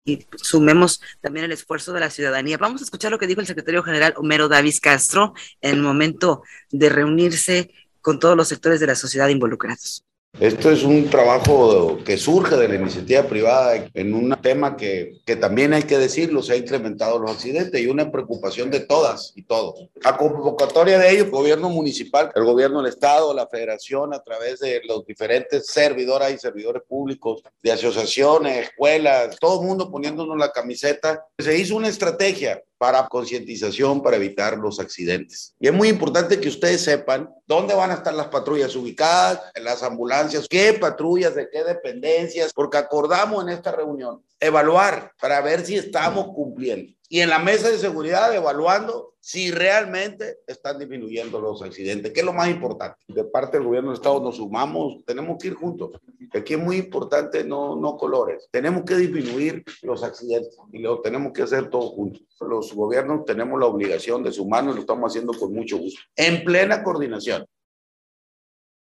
y, 0.05 0.27
sumemos 0.37 1.01
también 1.23 1.47
el 1.47 1.53
esfuerzo 1.53 1.93
de 1.93 2.01
la 2.01 2.11
ciudadanía. 2.11 2.59
Vamos 2.59 2.83
a 2.83 2.85
escuchar 2.85 3.11
lo 3.11 3.19
que 3.19 3.27
dijo 3.27 3.41
el 3.41 3.47
secretario 3.47 3.83
general 3.83 4.15
Homero 4.17 4.49
Davis 4.49 4.81
Castro 4.81 5.33
en 5.63 5.77
el 5.77 5.83
momento 5.83 6.43
de 6.71 6.91
reunirse 6.91 7.71
con 8.03 8.19
todos 8.19 8.37
los 8.37 8.49
sectores 8.49 8.81
de 8.81 8.87
la 8.87 8.95
sociedad 8.95 9.29
involucrados. 9.29 10.05
Esto 10.41 10.71
es 10.71 10.85
un 10.85 11.11
trabajo 11.11 11.99
que 12.05 12.17
surge 12.17 12.55
de 12.57 12.69
la 12.69 12.77
iniciativa 12.77 13.25
privada 13.25 13.89
en 13.93 14.15
un 14.15 14.37
tema 14.41 14.77
que, 14.77 15.19
que, 15.27 15.35
también 15.35 15.73
hay 15.73 15.83
que 15.83 15.99
decirlo, 15.99 16.45
se 16.45 16.53
ha 16.53 16.57
incrementado 16.57 17.19
los 17.19 17.33
accidentes 17.33 17.81
y 17.81 17.89
una 17.89 18.13
preocupación 18.13 18.71
de 18.71 18.79
todas 18.79 19.33
y 19.35 19.43
todos. 19.43 19.89
A 20.05 20.17
convocatoria 20.17 20.97
de 20.97 21.11
ello, 21.11 21.25
el 21.25 21.31
gobierno 21.31 21.71
municipal, 21.71 22.31
el 22.37 22.45
gobierno 22.45 22.81
del 22.81 22.93
Estado, 22.93 23.35
la 23.35 23.49
federación, 23.49 24.15
a 24.15 24.23
través 24.23 24.61
de 24.61 24.81
los 24.87 25.05
diferentes 25.05 25.67
servidoras 25.67 26.33
y 26.33 26.39
servidores 26.39 26.83
públicos, 26.87 27.43
de 27.61 27.73
asociaciones, 27.73 28.69
escuelas, 28.69 29.37
todo 29.41 29.61
el 29.61 29.67
mundo 29.67 29.91
poniéndonos 29.91 30.39
la 30.39 30.53
camiseta, 30.53 31.27
se 31.37 31.59
hizo 31.59 31.75
una 31.75 31.89
estrategia 31.89 32.63
para 32.79 33.07
concientización, 33.09 34.03
para 34.03 34.17
evitar 34.17 34.57
los 34.57 34.79
accidentes. 34.81 35.55
Y 35.59 35.67
es 35.67 35.75
muy 35.75 35.89
importante 35.89 36.41
que 36.41 36.49
ustedes 36.49 36.83
sepan 36.83 37.29
dónde 37.47 37.75
van 37.75 37.91
a 37.91 37.95
estar 37.95 38.15
las 38.15 38.29
patrullas 38.29 38.75
ubicadas, 38.77 39.41
las 39.57 39.83
ambulancias, 39.83 40.47
qué 40.49 40.73
patrullas, 40.75 41.35
de 41.35 41.51
qué 41.51 41.65
dependencias, 41.65 42.53
porque 42.55 42.79
acordamos 42.79 43.43
en 43.43 43.51
esta 43.51 43.73
reunión 43.73 44.23
evaluar 44.41 45.13
para 45.21 45.41
ver 45.41 45.67
si 45.67 45.77
estamos 45.77 46.29
cumpliendo. 46.29 46.93
y 47.11 47.21
en 47.21 47.31
la 47.31 47.39
mesa 47.39 47.71
de 47.71 47.79
seguridad 47.79 48.35
evaluando 48.35 49.15
si 49.29 49.51
realmente 49.51 50.39
están 50.47 50.79
disminuyendo 50.79 51.39
los 51.39 51.61
accidentes, 51.61 52.15
que 52.15 52.21
es 52.21 52.25
lo 52.25 52.33
más 52.33 52.49
importante. 52.49 52.97
De 53.09 53.25
parte 53.25 53.59
del 53.59 53.67
gobierno 53.67 53.91
del 53.91 53.99
Estado 53.99 54.23
nos 54.23 54.37
sumamos, 54.37 55.05
tenemos 55.05 55.37
que 55.37 55.49
ir 55.49 55.55
juntos. 55.55 56.01
Aquí 56.33 56.55
es 56.55 56.59
muy 56.59 56.79
importante 56.79 57.45
no, 57.45 57.77
no 57.77 57.99
colores, 57.99 58.49
tenemos 58.51 58.85
que 58.85 58.97
disminuir 58.97 59.63
los 59.83 60.03
accidentes 60.03 60.57
y 60.73 60.79
lo 60.79 61.03
tenemos 61.03 61.35
que 61.35 61.43
hacer 61.43 61.69
todos 61.69 61.91
juntos. 61.91 62.23
Los 62.41 62.73
gobiernos 62.73 63.27
tenemos 63.27 63.61
la 63.61 63.67
obligación 63.67 64.23
de 64.23 64.33
sumarnos 64.33 64.77
lo 64.77 64.81
estamos 64.81 65.13
haciendo 65.13 65.35
con 65.35 65.53
mucho 65.53 65.77
gusto, 65.77 66.01
en 66.17 66.43
plena 66.43 66.83
coordinación. 66.83 67.45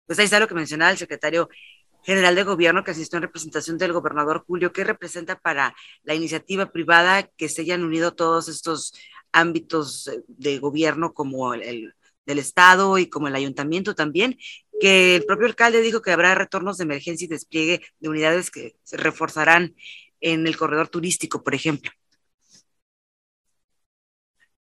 Pues 0.06 0.18
ahí 0.18 0.26
está 0.26 0.40
lo 0.40 0.48
que 0.48 0.56
mencionaba 0.56 0.92
el 0.92 0.98
secretario 0.98 1.50
general 2.04 2.36
de 2.36 2.44
gobierno 2.44 2.86
que 2.86 2.92
asistió 2.92 3.18
en 3.18 3.24
representación 3.24 3.78
del 3.78 3.92
gobernador 3.92 4.46
Julio, 4.48 4.72
¿qué 4.72 4.86
representa 4.86 5.38
para 5.38 5.76
la 6.04 6.16
iniciativa 6.16 6.72
privada 6.72 7.24
que 7.36 7.50
se 7.50 7.64
hayan 7.64 7.84
unido 7.84 8.14
todos 8.14 8.48
estos 8.48 8.94
ámbitos 9.32 10.10
de 10.28 10.60
gobierno 10.60 11.14
como 11.14 11.54
el, 11.54 11.94
del 12.26 12.40
Estado 12.40 12.98
y 12.98 13.08
como 13.08 13.28
el 13.28 13.36
ayuntamiento 13.36 13.96
también, 13.96 14.38
que 14.80 15.16
el 15.16 15.26
propio 15.26 15.48
alcalde 15.48 15.82
dijo 15.82 16.02
que 16.02 16.12
habrá 16.12 16.36
retornos 16.36 16.78
de 16.78 16.84
emergencia 16.84 17.26
y 17.26 17.28
despliegue 17.28 17.82
de 18.00 18.10
unidades 18.10 18.50
que 18.50 18.76
se 18.84 18.98
reforzarán 18.98 19.76
en 20.20 20.48
el 20.48 20.58
corredor 20.58 20.90
turístico, 20.90 21.44
por 21.44 21.56
ejemplo. 21.56 21.92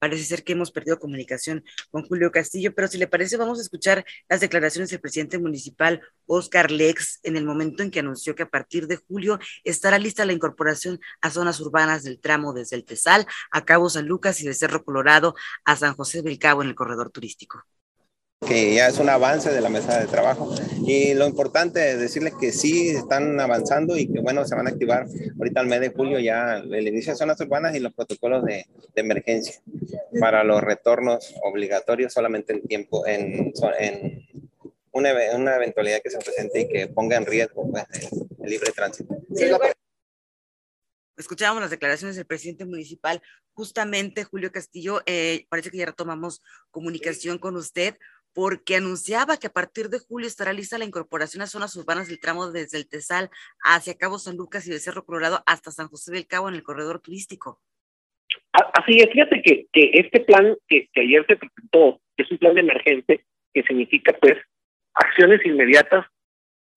Parece 0.00 0.24
ser 0.24 0.42
que 0.42 0.54
hemos 0.54 0.72
perdido 0.72 0.98
comunicación 0.98 1.62
con 1.90 2.04
Julio 2.04 2.32
Castillo, 2.32 2.74
pero 2.74 2.88
si 2.88 2.96
le 2.96 3.06
parece, 3.06 3.36
vamos 3.36 3.58
a 3.58 3.62
escuchar 3.62 4.04
las 4.30 4.40
declaraciones 4.40 4.88
del 4.90 5.00
presidente 5.00 5.38
municipal, 5.38 6.00
Oscar 6.26 6.70
Lex, 6.70 7.20
en 7.22 7.36
el 7.36 7.44
momento 7.44 7.82
en 7.82 7.90
que 7.90 8.00
anunció 8.00 8.34
que 8.34 8.44
a 8.44 8.48
partir 8.48 8.86
de 8.86 8.96
julio 8.96 9.38
estará 9.62 9.98
lista 9.98 10.24
la 10.24 10.32
incorporación 10.32 10.98
a 11.20 11.30
zonas 11.30 11.60
urbanas 11.60 12.02
del 12.02 12.18
tramo 12.18 12.54
desde 12.54 12.76
el 12.76 12.84
Tesal 12.84 13.26
a 13.50 13.64
Cabo 13.66 13.90
San 13.90 14.06
Lucas 14.06 14.40
y 14.40 14.46
de 14.46 14.54
Cerro 14.54 14.84
Colorado 14.84 15.34
a 15.66 15.76
San 15.76 15.94
José 15.94 16.22
del 16.22 16.38
Cabo 16.38 16.62
en 16.62 16.68
el 16.70 16.74
corredor 16.74 17.10
turístico 17.10 17.66
que 18.46 18.74
ya 18.74 18.88
es 18.88 18.98
un 18.98 19.08
avance 19.08 19.50
de 19.50 19.60
la 19.60 19.68
mesa 19.68 20.00
de 20.00 20.06
trabajo. 20.06 20.54
Y 20.86 21.14
lo 21.14 21.26
importante 21.26 21.92
es 21.92 22.00
decirles 22.00 22.34
que 22.40 22.52
sí 22.52 22.88
están 22.88 23.38
avanzando 23.38 23.96
y 23.96 24.10
que 24.10 24.20
bueno, 24.20 24.46
se 24.46 24.54
van 24.54 24.66
a 24.66 24.70
activar 24.70 25.06
ahorita 25.38 25.60
al 25.60 25.66
mes 25.66 25.80
de 25.80 25.90
julio 25.90 26.18
ya 26.18 26.56
el 26.56 26.88
inicio 26.88 27.12
de 27.12 27.18
zonas 27.18 27.40
urbanas 27.40 27.76
y 27.76 27.80
los 27.80 27.92
protocolos 27.92 28.44
de, 28.44 28.66
de 28.94 29.00
emergencia 29.00 29.60
para 30.20 30.42
los 30.42 30.62
retornos 30.62 31.34
obligatorios 31.42 32.12
solamente 32.12 32.54
en 32.54 32.62
tiempo, 32.62 33.06
en, 33.06 33.52
en 33.78 34.26
una, 34.92 35.12
una, 35.34 35.56
eventualidad 35.56 36.00
que 36.02 36.10
se 36.10 36.18
presente 36.18 36.60
y 36.60 36.68
que 36.68 36.88
ponga 36.88 37.16
en 37.16 37.26
riesgo 37.26 37.70
pues, 37.70 37.84
el, 37.92 38.26
el 38.42 38.50
libre 38.50 38.72
tránsito. 38.72 39.16
Sí, 39.34 39.44
escuchábamos 41.20 41.60
las 41.60 41.70
declaraciones 41.70 42.16
del 42.16 42.26
presidente 42.26 42.64
municipal, 42.64 43.22
justamente 43.52 44.24
Julio 44.24 44.50
Castillo, 44.50 45.02
eh, 45.06 45.46
parece 45.48 45.70
que 45.70 45.76
ya 45.76 45.86
retomamos 45.86 46.42
comunicación 46.70 47.38
con 47.38 47.56
usted 47.56 47.96
porque 48.34 48.76
anunciaba 48.76 49.36
que 49.38 49.48
a 49.48 49.52
partir 49.52 49.88
de 49.88 49.98
julio 49.98 50.26
estará 50.26 50.52
lista 50.52 50.78
la 50.78 50.84
incorporación 50.84 51.42
a 51.42 51.46
zonas 51.46 51.74
urbanas 51.76 52.08
del 52.08 52.20
tramo 52.20 52.50
desde 52.50 52.78
el 52.78 52.88
Tesal 52.88 53.30
hacia 53.64 53.96
Cabo 53.96 54.18
San 54.18 54.36
Lucas 54.36 54.66
y 54.66 54.70
de 54.70 54.78
Cerro 54.78 55.04
Colorado 55.04 55.42
hasta 55.46 55.70
San 55.70 55.88
José 55.88 56.12
del 56.12 56.26
Cabo 56.26 56.48
en 56.48 56.54
el 56.54 56.62
corredor 56.62 57.00
turístico. 57.00 57.60
Así 58.52 58.98
es, 58.98 59.10
fíjate 59.12 59.42
que, 59.42 59.66
que 59.72 59.90
este 59.94 60.20
plan 60.20 60.56
que, 60.68 60.88
que 60.92 61.00
ayer 61.00 61.24
se 61.26 61.36
presentó 61.36 62.00
es 62.16 62.30
un 62.30 62.38
plan 62.38 62.54
de 62.54 62.60
emergente 62.60 63.24
que 63.52 63.62
significa 63.62 64.16
pues 64.20 64.34
acciones 64.94 65.44
inmediatas 65.44 66.06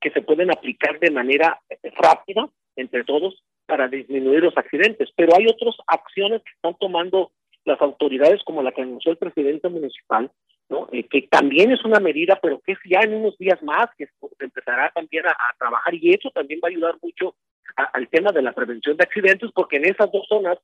que 0.02 0.12
se 0.12 0.22
pueden 0.22 0.52
aplicar 0.52 1.00
de 1.00 1.12
manera 1.12 1.62
rápida 1.96 2.50
entre 2.76 3.04
todos 3.04 3.44
para 3.66 3.88
disminuir 3.88 4.44
los 4.44 4.58
accidentes, 4.58 5.10
pero 5.16 5.36
hay 5.36 5.48
otras 5.48 5.76
acciones 5.88 6.42
que 6.44 6.52
están 6.52 6.76
tomando 6.80 7.32
las 7.66 7.80
autoridades 7.82 8.44
como 8.44 8.62
la 8.62 8.72
que 8.72 8.82
anunció 8.82 9.12
el 9.12 9.18
presidente 9.18 9.70
municipal 9.70 10.32
eh, 10.92 11.08
que 11.08 11.24
también 11.24 11.72
es 11.72 11.84
una 11.86 12.00
medida, 12.00 12.40
pero 12.42 12.60
que 12.62 12.74
es 12.74 12.80
ya 12.86 13.02
en 13.02 13.14
unos 13.16 13.38
días 13.38 13.62
más 13.64 13.88
que 13.98 14.06
se 14.06 14.44
empezará 14.46 14.92
también 14.94 15.26
a, 15.28 15.36
trabajar 15.58 15.94
y 15.94 16.14
eso 16.14 16.30
también 16.32 16.60
va 16.64 16.68
a 16.68 16.72
ayudar 16.72 16.96
mucho 17.02 17.36
al 17.76 18.08
tema 18.10 18.32
de 18.32 18.42
la 18.42 18.54
prevención 18.54 18.98
de 18.98 19.04
accidentes, 19.04 19.50
porque 19.54 19.78
en 19.78 19.86
esas 19.86 20.12
dos 20.12 20.28
zonas 20.28 20.58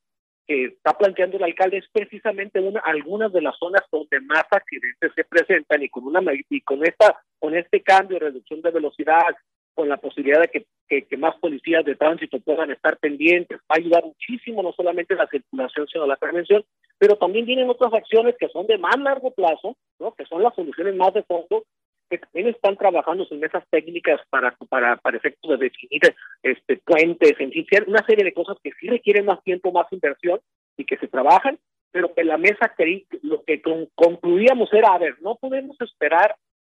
que 0.46 0.65
está 0.65 0.98
planteando 0.98 1.38
el 1.38 1.44
alcalde 1.44 1.77
es 1.77 1.86
precisamente 1.91 2.60
una 2.60 2.79
algunas 2.82 3.32
de 3.32 3.41
las 3.41 3.58
zonas 3.58 3.84
donde 3.91 4.20
más 4.22 4.46
accidentes 4.50 5.12
se 5.15 5.24
presentan 5.24 5.82
y 5.84 5.89
con 5.89 6.06
una 6.06 6.22
y 6.50 6.62
con 6.62 6.86
esta 6.86 7.22
con 7.38 7.56
este 7.56 7.82
cambio 7.82 8.20
reducción 8.20 8.62
de 8.62 8.72
velocidad 8.72 9.36
con 9.79 9.88
la 9.88 9.96
posibilidad 9.96 10.41
de 10.41 10.50
que, 10.50 11.06
que, 11.06 11.18
más 11.18 11.38
policías 11.38 11.86
de 11.86 11.96
tránsito 11.96 12.41
puedan 12.41 12.70
estar 12.70 12.98
pendientes, 12.98 13.60
va 13.60 13.75
a 13.75 13.77
ayudar 13.77 14.03
muchísimo 14.03 14.62
no 14.62 14.74
solamente 14.74 15.15
la 15.15 15.25
circulación, 15.27 15.88
sino 15.88 16.06
la 16.06 16.18
prevención, 16.18 16.65
pero 17.00 17.15
también 17.18 17.46
vienen 17.46 17.70
otras 17.70 17.94
acciones 17.94 18.36
que 18.38 18.50
son 18.50 18.68
de 18.68 18.77
más 18.77 19.00
largo 19.00 19.32
plazo, 19.32 19.75
¿no? 20.00 20.13
que 20.13 20.25
son 20.25 20.44
las 20.44 20.53
soluciones 20.53 20.96
más 20.96 21.13
de 21.13 21.24
fondo, 21.24 21.63
que 22.10 22.18
también 22.18 22.48
están 22.50 22.75
trabajando 22.75 23.25
en 23.29 23.39
mesas 23.39 23.63
técnicas 23.70 24.20
para, 24.29 24.56
para, 24.70 24.98
para 24.98 25.18
efectos 25.18 25.51
de 25.51 25.70
definir 25.70 26.01
este, 26.44 26.77
puentes, 26.77 27.34
en 27.39 27.51
fin, 27.51 27.65
una 27.88 28.06
serie 28.06 28.25
de 28.25 28.34
cosas 28.34 28.58
que 28.62 28.72
sí 28.79 28.88
requieren 28.88 29.25
más 29.25 29.41
tiempo, 29.44 29.72
más 29.72 29.91
inversión 29.91 30.39
y 30.75 30.86
que 30.86 30.98
se 30.98 31.08
trabajan, 31.08 31.58
pero 31.91 32.13
que 32.13 32.24
la 32.24 32.38
mesa 32.38 32.74
lo 33.22 33.44
que 33.44 33.62
concluíamos 33.96 34.74
era, 34.74 34.94
a 34.94 34.98
ver, 34.98 35.15
no 35.22 35.36
podemos 35.36 35.79
esperar 35.82 36.36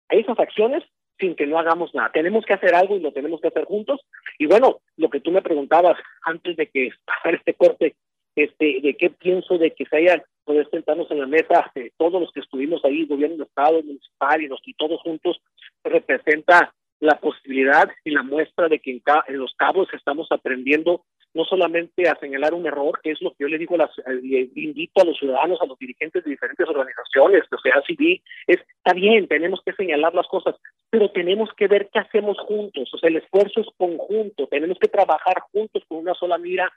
a 0.08 0.14
esas 0.14 0.38
acciones 0.38 0.84
sin 1.18 1.34
que 1.34 1.46
no 1.46 1.58
hagamos 1.58 1.94
nada. 1.94 2.10
Tenemos 2.12 2.44
que 2.44 2.54
hacer 2.54 2.74
algo 2.74 2.96
y 2.96 3.00
lo 3.00 3.12
tenemos 3.12 3.40
que 3.40 3.48
hacer 3.48 3.64
juntos. 3.64 4.00
Y 4.38 4.46
bueno, 4.46 4.80
lo 4.96 5.10
que 5.10 5.20
tú 5.20 5.30
me 5.30 5.42
preguntabas 5.42 5.96
antes 6.22 6.56
de 6.56 6.68
que 6.68 6.90
pasara 7.04 7.36
este 7.36 7.54
corte, 7.54 7.94
este, 8.36 8.80
de 8.82 8.96
qué 8.96 9.10
pienso 9.10 9.58
de 9.58 9.72
que 9.72 9.84
se 9.86 9.96
haya 9.96 10.24
poder 10.44 10.68
sentarnos 10.70 11.10
en 11.10 11.20
la 11.20 11.26
mesa 11.26 11.70
eh, 11.74 11.90
todos 11.96 12.20
los 12.20 12.32
que 12.32 12.40
estuvimos 12.40 12.84
ahí, 12.84 13.06
gobierno 13.06 13.36
de 13.36 13.44
Estado, 13.44 13.82
municipal 13.82 14.42
y, 14.42 14.48
los, 14.48 14.60
y 14.64 14.74
todos 14.74 15.00
juntos, 15.02 15.40
representa 15.84 16.74
la 17.00 17.18
posibilidad 17.18 17.90
y 18.04 18.10
la 18.10 18.22
muestra 18.22 18.68
de 18.68 18.78
que 18.78 18.92
en, 18.92 19.02
en 19.28 19.38
los 19.38 19.52
cabos 19.56 19.88
estamos 19.92 20.28
aprendiendo 20.30 21.04
no 21.34 21.44
solamente 21.44 22.08
a 22.08 22.16
señalar 22.16 22.52
un 22.54 22.66
error, 22.66 23.00
que 23.02 23.12
es 23.12 23.22
lo 23.22 23.30
que 23.30 23.38
yo 23.40 23.48
le 23.48 23.58
digo, 23.58 23.76
las, 23.76 23.90
eh, 23.98 24.50
invito 24.54 25.00
a 25.00 25.04
los 25.04 25.18
ciudadanos, 25.18 25.60
a 25.60 25.66
los 25.66 25.78
dirigentes 25.78 26.22
de 26.24 26.30
diferentes 26.30 26.68
organizaciones, 26.68 27.44
o 27.50 27.58
sea, 27.58 27.82
civil, 27.86 28.22
es, 28.46 28.58
está 28.58 28.92
bien, 28.92 29.26
tenemos 29.28 29.60
que 29.64 29.72
señalar 29.72 30.14
las 30.14 30.26
cosas, 30.28 30.56
pero 30.90 31.10
tenemos 31.10 31.48
que 31.56 31.68
ver 31.68 31.88
qué 31.92 32.00
hacemos 32.00 32.38
juntos, 32.40 32.92
o 32.92 32.98
sea, 32.98 33.08
el 33.08 33.16
esfuerzo 33.16 33.60
es 33.60 33.68
conjunto, 33.76 34.46
tenemos 34.48 34.78
que 34.78 34.88
trabajar 34.88 35.40
juntos 35.52 35.82
con 35.88 35.98
una 35.98 36.14
sola 36.14 36.36
mira 36.38 36.70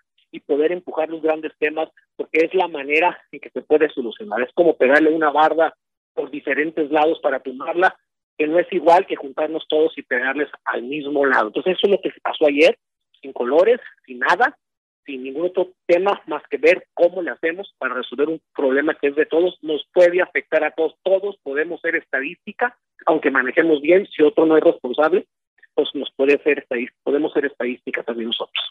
poder 0.45 0.71
empujar 0.71 1.09
los 1.09 1.21
grandes 1.21 1.53
temas, 1.59 1.89
porque 2.15 2.45
es 2.45 2.53
la 2.53 2.67
manera 2.67 3.17
en 3.31 3.39
que 3.39 3.49
se 3.49 3.61
puede 3.61 3.89
solucionar, 3.89 4.41
es 4.41 4.53
como 4.53 4.75
pegarle 4.75 5.09
una 5.09 5.31
barda 5.31 5.75
por 6.13 6.31
diferentes 6.31 6.89
lados 6.91 7.19
para 7.21 7.39
tumbarla, 7.39 7.95
que 8.37 8.47
no 8.47 8.59
es 8.59 8.67
igual 8.71 9.05
que 9.05 9.15
juntarnos 9.15 9.65
todos 9.67 9.97
y 9.97 10.03
pegarles 10.03 10.49
al 10.65 10.83
mismo 10.83 11.25
lado. 11.25 11.47
Entonces 11.47 11.77
eso 11.77 11.87
es 11.87 11.91
lo 11.91 12.01
que 12.01 12.11
pasó 12.21 12.47
ayer, 12.47 12.77
sin 13.21 13.33
colores, 13.33 13.79
sin 14.05 14.19
nada, 14.19 14.57
sin 15.05 15.23
ningún 15.23 15.47
otro 15.47 15.73
tema 15.85 16.21
más 16.25 16.43
que 16.49 16.57
ver 16.57 16.87
cómo 16.93 17.21
le 17.21 17.31
hacemos 17.31 17.73
para 17.77 17.95
resolver 17.95 18.29
un 18.29 18.41
problema 18.53 18.95
que 18.95 19.07
es 19.07 19.15
de 19.15 19.25
todos, 19.25 19.57
nos 19.61 19.85
puede 19.93 20.21
afectar 20.21 20.63
a 20.63 20.71
todos, 20.71 20.95
todos 21.03 21.37
podemos 21.43 21.79
ser 21.81 21.95
estadística, 21.95 22.77
aunque 23.05 23.31
manejemos 23.31 23.81
bien, 23.81 24.07
si 24.07 24.23
otro 24.23 24.45
no 24.45 24.57
es 24.57 24.63
responsable, 24.63 25.27
pues 25.73 25.89
nos 25.93 26.11
puede 26.15 26.41
ser 26.43 26.59
estadística, 26.59 26.99
podemos 27.03 27.33
ser 27.33 27.45
estadística 27.45 28.03
también 28.03 28.27
nosotros. 28.27 28.63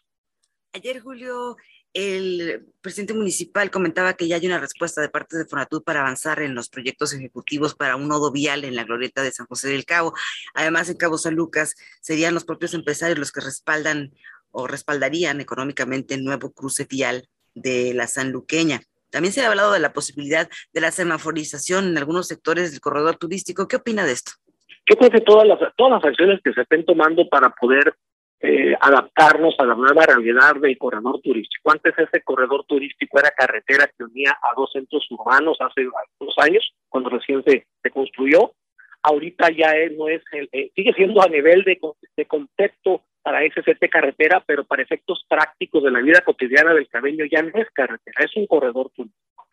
Ayer, 0.75 0.99
Julio, 0.99 1.57
el 1.93 2.66
presidente 2.81 3.14
municipal 3.14 3.71
comentaba 3.71 4.14
que 4.14 4.26
ya 4.26 4.35
hay 4.35 4.47
una 4.47 4.59
respuesta 4.59 5.00
de 5.00 5.09
parte 5.09 5.38
de 5.38 5.45
Fonatud 5.45 5.85
para 5.85 6.00
avanzar 6.00 6.43
en 6.43 6.57
los 6.57 6.69
proyectos 6.69 7.14
ejecutivos 7.14 7.76
para 7.76 7.95
un 7.95 8.09
nodo 8.09 8.33
vial 8.33 8.64
en 8.64 8.75
la 8.75 8.83
glorieta 8.83 9.23
de 9.23 9.31
San 9.31 9.47
José 9.47 9.69
del 9.69 9.85
Cabo. 9.85 10.14
Además, 10.52 10.90
en 10.90 10.97
Cabo 10.97 11.16
San 11.16 11.37
Lucas 11.37 11.76
serían 12.00 12.35
los 12.35 12.45
propios 12.45 12.75
empresarios 12.75 13.21
los 13.21 13.31
que 13.31 13.40
respaldan 13.40 14.11
o 14.50 14.66
respaldarían 14.66 15.40
económicamente 15.40 16.14
el 16.14 16.25
nuevo 16.25 16.52
cruce 16.52 16.87
vial 16.90 17.28
de 17.54 17.95
la 17.95 18.09
San 18.09 18.33
Luqueña. 18.33 18.81
También 19.11 19.33
se 19.33 19.43
ha 19.43 19.49
hablado 19.49 19.71
de 19.71 19.78
la 19.78 19.93
posibilidad 19.93 20.50
de 20.73 20.81
la 20.81 20.90
semaforización 20.90 21.87
en 21.87 21.99
algunos 21.99 22.26
sectores 22.26 22.73
del 22.73 22.81
corredor 22.81 23.14
turístico. 23.14 23.69
¿Qué 23.69 23.76
opina 23.76 24.04
de 24.04 24.12
esto? 24.14 24.33
Yo 24.90 24.97
creo 24.97 25.11
que 25.11 25.21
todas 25.21 25.47
las, 25.47 25.61
todas 25.76 26.02
las 26.02 26.04
acciones 26.04 26.40
que 26.43 26.52
se 26.52 26.62
estén 26.62 26.85
tomando 26.85 27.28
para 27.28 27.50
poder 27.50 27.95
eh, 28.46 28.76
adaptarnos 28.78 29.54
a 29.58 29.64
la 29.64 29.74
nueva 29.74 30.04
realidad 30.04 30.56
del 30.60 30.76
corredor 30.76 31.18
turístico. 31.22 31.72
Antes 31.72 31.94
ese 31.96 32.22
corredor 32.22 32.64
turístico 32.66 33.18
era 33.18 33.30
carretera 33.30 33.86
que 33.96 34.04
unía 34.04 34.32
a 34.32 34.54
dos 34.54 34.70
centros 34.70 35.06
urbanos 35.10 35.56
hace 35.60 35.86
dos 36.20 36.34
años, 36.38 36.74
cuando 36.90 37.08
recién 37.08 37.42
se, 37.44 37.66
se 37.82 37.90
construyó. 37.90 38.52
Ahorita 39.02 39.48
ya 39.50 39.72
no 39.96 40.08
es, 40.08 40.22
el, 40.32 40.50
eh, 40.52 40.70
sigue 40.74 40.92
siendo 40.92 41.22
a 41.22 41.28
nivel 41.28 41.64
de, 41.64 41.78
de 42.16 42.26
contexto 42.26 43.02
para 43.22 43.40
SCT 43.46 43.88
carretera, 43.90 44.44
pero 44.46 44.64
para 44.64 44.82
efectos 44.82 45.24
prácticos 45.26 45.82
de 45.82 45.90
la 45.90 46.00
vida 46.00 46.20
cotidiana 46.20 46.74
del 46.74 46.88
cabeño 46.88 47.24
ya 47.24 47.40
no 47.40 47.50
es 47.54 47.70
carretera, 47.70 48.24
es 48.24 48.36
un 48.36 48.46
corredor 48.46 48.90
turístico. 48.90 49.46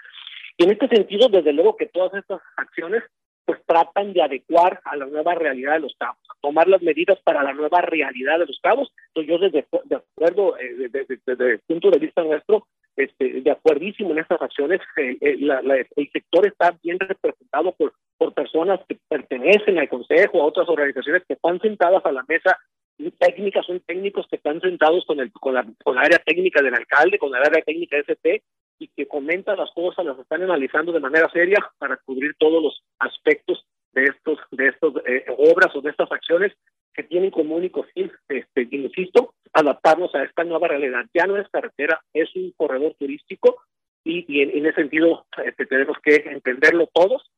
Y 0.57 0.65
en 0.65 0.71
este 0.71 0.89
sentido, 0.89 1.29
desde 1.29 1.53
luego 1.53 1.77
que 1.77 1.85
todas 1.85 2.13
estas 2.13 2.41
acciones 2.57 3.03
pues 3.45 3.59
tratan 3.65 4.13
de 4.13 4.21
adecuar 4.21 4.79
a 4.85 4.95
la 4.95 5.05
nueva 5.05 5.35
realidad 5.35 5.73
de 5.73 5.81
los 5.81 5.95
cabos, 5.97 6.17
a 6.29 6.39
tomar 6.41 6.67
las 6.67 6.81
medidas 6.81 7.19
para 7.23 7.43
la 7.43 7.53
nueva 7.53 7.81
realidad 7.81 8.39
de 8.39 8.45
los 8.45 8.59
cabos. 8.61 8.91
Entonces 9.07 9.29
yo 9.29 9.39
desde 9.39 9.67
de 9.85 9.95
acuerdo, 9.95 10.57
eh, 10.57 10.89
desde, 10.89 11.51
el 11.53 11.59
punto 11.59 11.91
de 11.91 11.99
vista 11.99 12.23
nuestro, 12.23 12.67
este, 12.95 13.41
de 13.41 13.51
acuerdísimo 13.51 14.11
en 14.11 14.19
estas 14.19 14.41
acciones. 14.41 14.79
el 14.95 16.09
sector 16.11 16.45
está 16.45 16.77
bien 16.83 16.99
representado 16.99 17.71
por, 17.73 17.93
por 18.17 18.33
personas 18.33 18.79
que 18.87 18.97
pertenecen 19.07 19.79
al 19.79 19.89
Consejo, 19.89 20.41
a 20.41 20.45
otras 20.45 20.67
organizaciones 20.69 21.23
que 21.27 21.33
están 21.33 21.59
sentadas 21.59 22.05
a 22.05 22.11
la 22.11 22.23
mesa 22.27 22.57
técnicas, 23.09 23.65
son 23.65 23.79
técnicos 23.79 24.27
que 24.29 24.35
están 24.35 24.61
sentados 24.61 25.05
con, 25.05 25.19
el, 25.19 25.31
con, 25.31 25.55
la, 25.55 25.65
con 25.83 25.95
la 25.95 26.01
área 26.01 26.19
técnica 26.19 26.61
del 26.61 26.75
alcalde, 26.75 27.17
con 27.17 27.31
la 27.31 27.39
área 27.39 27.63
técnica 27.63 27.97
de 27.97 28.03
ST, 28.03 28.43
y 28.81 28.87
que 28.87 29.07
comentan 29.07 29.57
las 29.57 29.69
cosas, 29.71 30.03
las 30.03 30.17
están 30.17 30.41
analizando 30.41 30.91
de 30.91 30.99
manera 30.99 31.29
seria 31.31 31.59
para 31.77 31.97
cubrir 31.97 32.35
todos 32.39 32.63
los 32.63 32.83
aspectos 32.97 33.63
de 33.93 34.05
estos 34.05 34.39
de 34.49 34.69
estos 34.69 34.95
eh, 35.05 35.25
obras 35.37 35.75
o 35.75 35.81
de 35.81 35.91
estas 35.91 36.11
acciones 36.11 36.51
que 36.93 37.03
tienen 37.03 37.29
como 37.29 37.55
único 37.55 37.83
fin, 37.93 38.11
este, 38.27 38.67
insisto, 38.71 39.35
adaptarnos 39.53 40.13
a 40.15 40.23
esta 40.23 40.43
nueva 40.43 40.67
realidad. 40.67 41.05
Ya 41.13 41.27
no 41.27 41.37
es 41.37 41.47
carretera, 41.49 42.01
es 42.11 42.35
un 42.35 42.51
corredor 42.57 42.95
turístico 42.97 43.61
y, 44.03 44.25
y 44.27 44.41
en, 44.41 44.65
ese 44.65 44.81
sentido 44.81 45.25
este, 45.45 45.67
tenemos 45.67 45.97
que 46.03 46.15
entenderlo 46.15 46.89
todos 46.91 47.31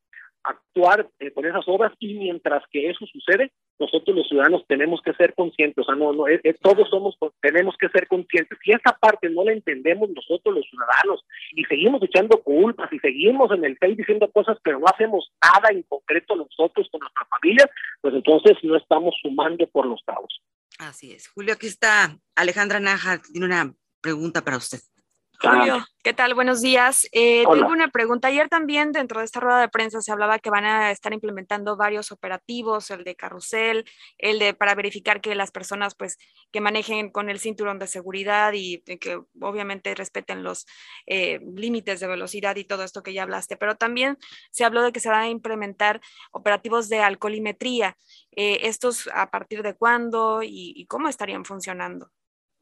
actuar 0.43 1.09
eh, 1.19 1.31
con 1.31 1.45
esas 1.45 1.63
obras 1.67 1.91
y 2.00 2.13
mientras 2.15 2.63
que 2.71 2.89
eso 2.89 3.05
sucede, 3.05 3.51
nosotros 3.93 4.17
los 4.17 4.27
ciudadanos 4.27 4.65
tenemos 4.67 5.01
que 5.01 5.13
ser 5.13 5.35
conscientes, 5.35 5.77
o 5.77 5.85
sea, 5.85 5.95
no, 5.95 6.13
no, 6.13 6.25
todos 6.62 6.89
somos, 6.89 7.15
tenemos 7.41 7.75
que 7.77 7.89
ser 7.89 8.07
conscientes. 8.07 8.57
Si 8.63 8.71
esa 8.71 8.97
parte 9.00 9.29
no 9.29 9.43
la 9.43 9.53
entendemos 9.53 10.09
nosotros 10.09 10.55
los 10.55 10.65
ciudadanos 10.67 11.23
y 11.51 11.63
seguimos 11.65 12.01
echando 12.01 12.41
culpas 12.41 12.91
y 12.91 13.00
seguimos 13.00 13.51
en 13.51 13.63
el 13.65 13.77
Facebook 13.77 13.97
diciendo 13.97 14.31
cosas, 14.31 14.57
pero 14.63 14.79
no 14.79 14.88
hacemos 14.88 15.31
nada 15.41 15.69
en 15.69 15.83
concreto 15.83 16.35
nosotros 16.35 16.88
con 16.91 17.00
nuestra 17.00 17.25
familia, 17.25 17.69
pues 18.01 18.15
entonces 18.15 18.57
no 18.63 18.75
estamos 18.75 19.15
sumando 19.21 19.67
por 19.67 19.85
los 19.85 20.01
cabos. 20.05 20.41
Así 20.79 21.12
es. 21.12 21.27
Julio, 21.29 21.53
aquí 21.53 21.67
está 21.67 22.17
Alejandra 22.35 22.79
Naja, 22.79 23.21
tiene 23.31 23.45
una 23.45 23.73
pregunta 24.01 24.43
para 24.43 24.57
usted. 24.57 24.79
Julio, 25.43 25.85
¿qué 26.03 26.13
tal? 26.13 26.35
Buenos 26.35 26.62
días. 26.62 27.05
Eh, 27.12 27.43
tengo 27.51 27.67
una 27.67 27.89
pregunta. 27.89 28.29
Ayer 28.29 28.47
también 28.47 28.93
dentro 28.93 29.19
de 29.19 29.25
esta 29.25 29.41
rueda 29.41 29.59
de 29.59 29.67
prensa 29.67 30.01
se 30.01 30.09
hablaba 30.13 30.39
que 30.39 30.50
van 30.50 30.63
a 30.63 30.89
estar 30.89 31.12
implementando 31.12 31.75
varios 31.75 32.13
operativos, 32.13 32.89
el 32.91 33.03
de 33.03 33.15
carrusel, 33.15 33.83
el 34.17 34.39
de 34.39 34.53
para 34.53 34.73
verificar 34.73 35.19
que 35.19 35.35
las 35.35 35.51
personas 35.51 35.95
pues 35.95 36.17
que 36.51 36.62
manejen 36.62 37.12
con 37.12 37.29
el 37.29 37.39
cinturón 37.39 37.77
de 37.77 37.88
seguridad 37.88 38.53
y 38.53 38.79
que 38.83 39.19
obviamente 39.41 39.93
respeten 39.95 40.43
los 40.43 40.65
eh, 41.07 41.41
límites 41.55 42.00
de 42.00 42.07
velocidad 42.07 42.55
y 42.55 42.63
todo 42.63 42.83
esto 42.83 43.03
que 43.03 43.13
ya 43.13 43.23
hablaste. 43.23 43.57
Pero 43.57 43.75
también 43.75 44.17
se 44.51 44.63
habló 44.63 44.81
de 44.81 44.93
que 44.93 45.01
se 45.01 45.09
van 45.09 45.23
a 45.23 45.29
implementar 45.29 46.00
operativos 46.31 46.88
de 46.88 47.00
alcoholimetría. 47.00 47.97
Eh, 48.31 48.59
¿Estos 48.63 49.09
a 49.13 49.29
partir 49.29 49.62
de 49.62 49.75
cuándo 49.75 50.39
y 50.41 50.85
cómo 50.88 51.09
estarían 51.09 51.43
funcionando? 51.43 52.12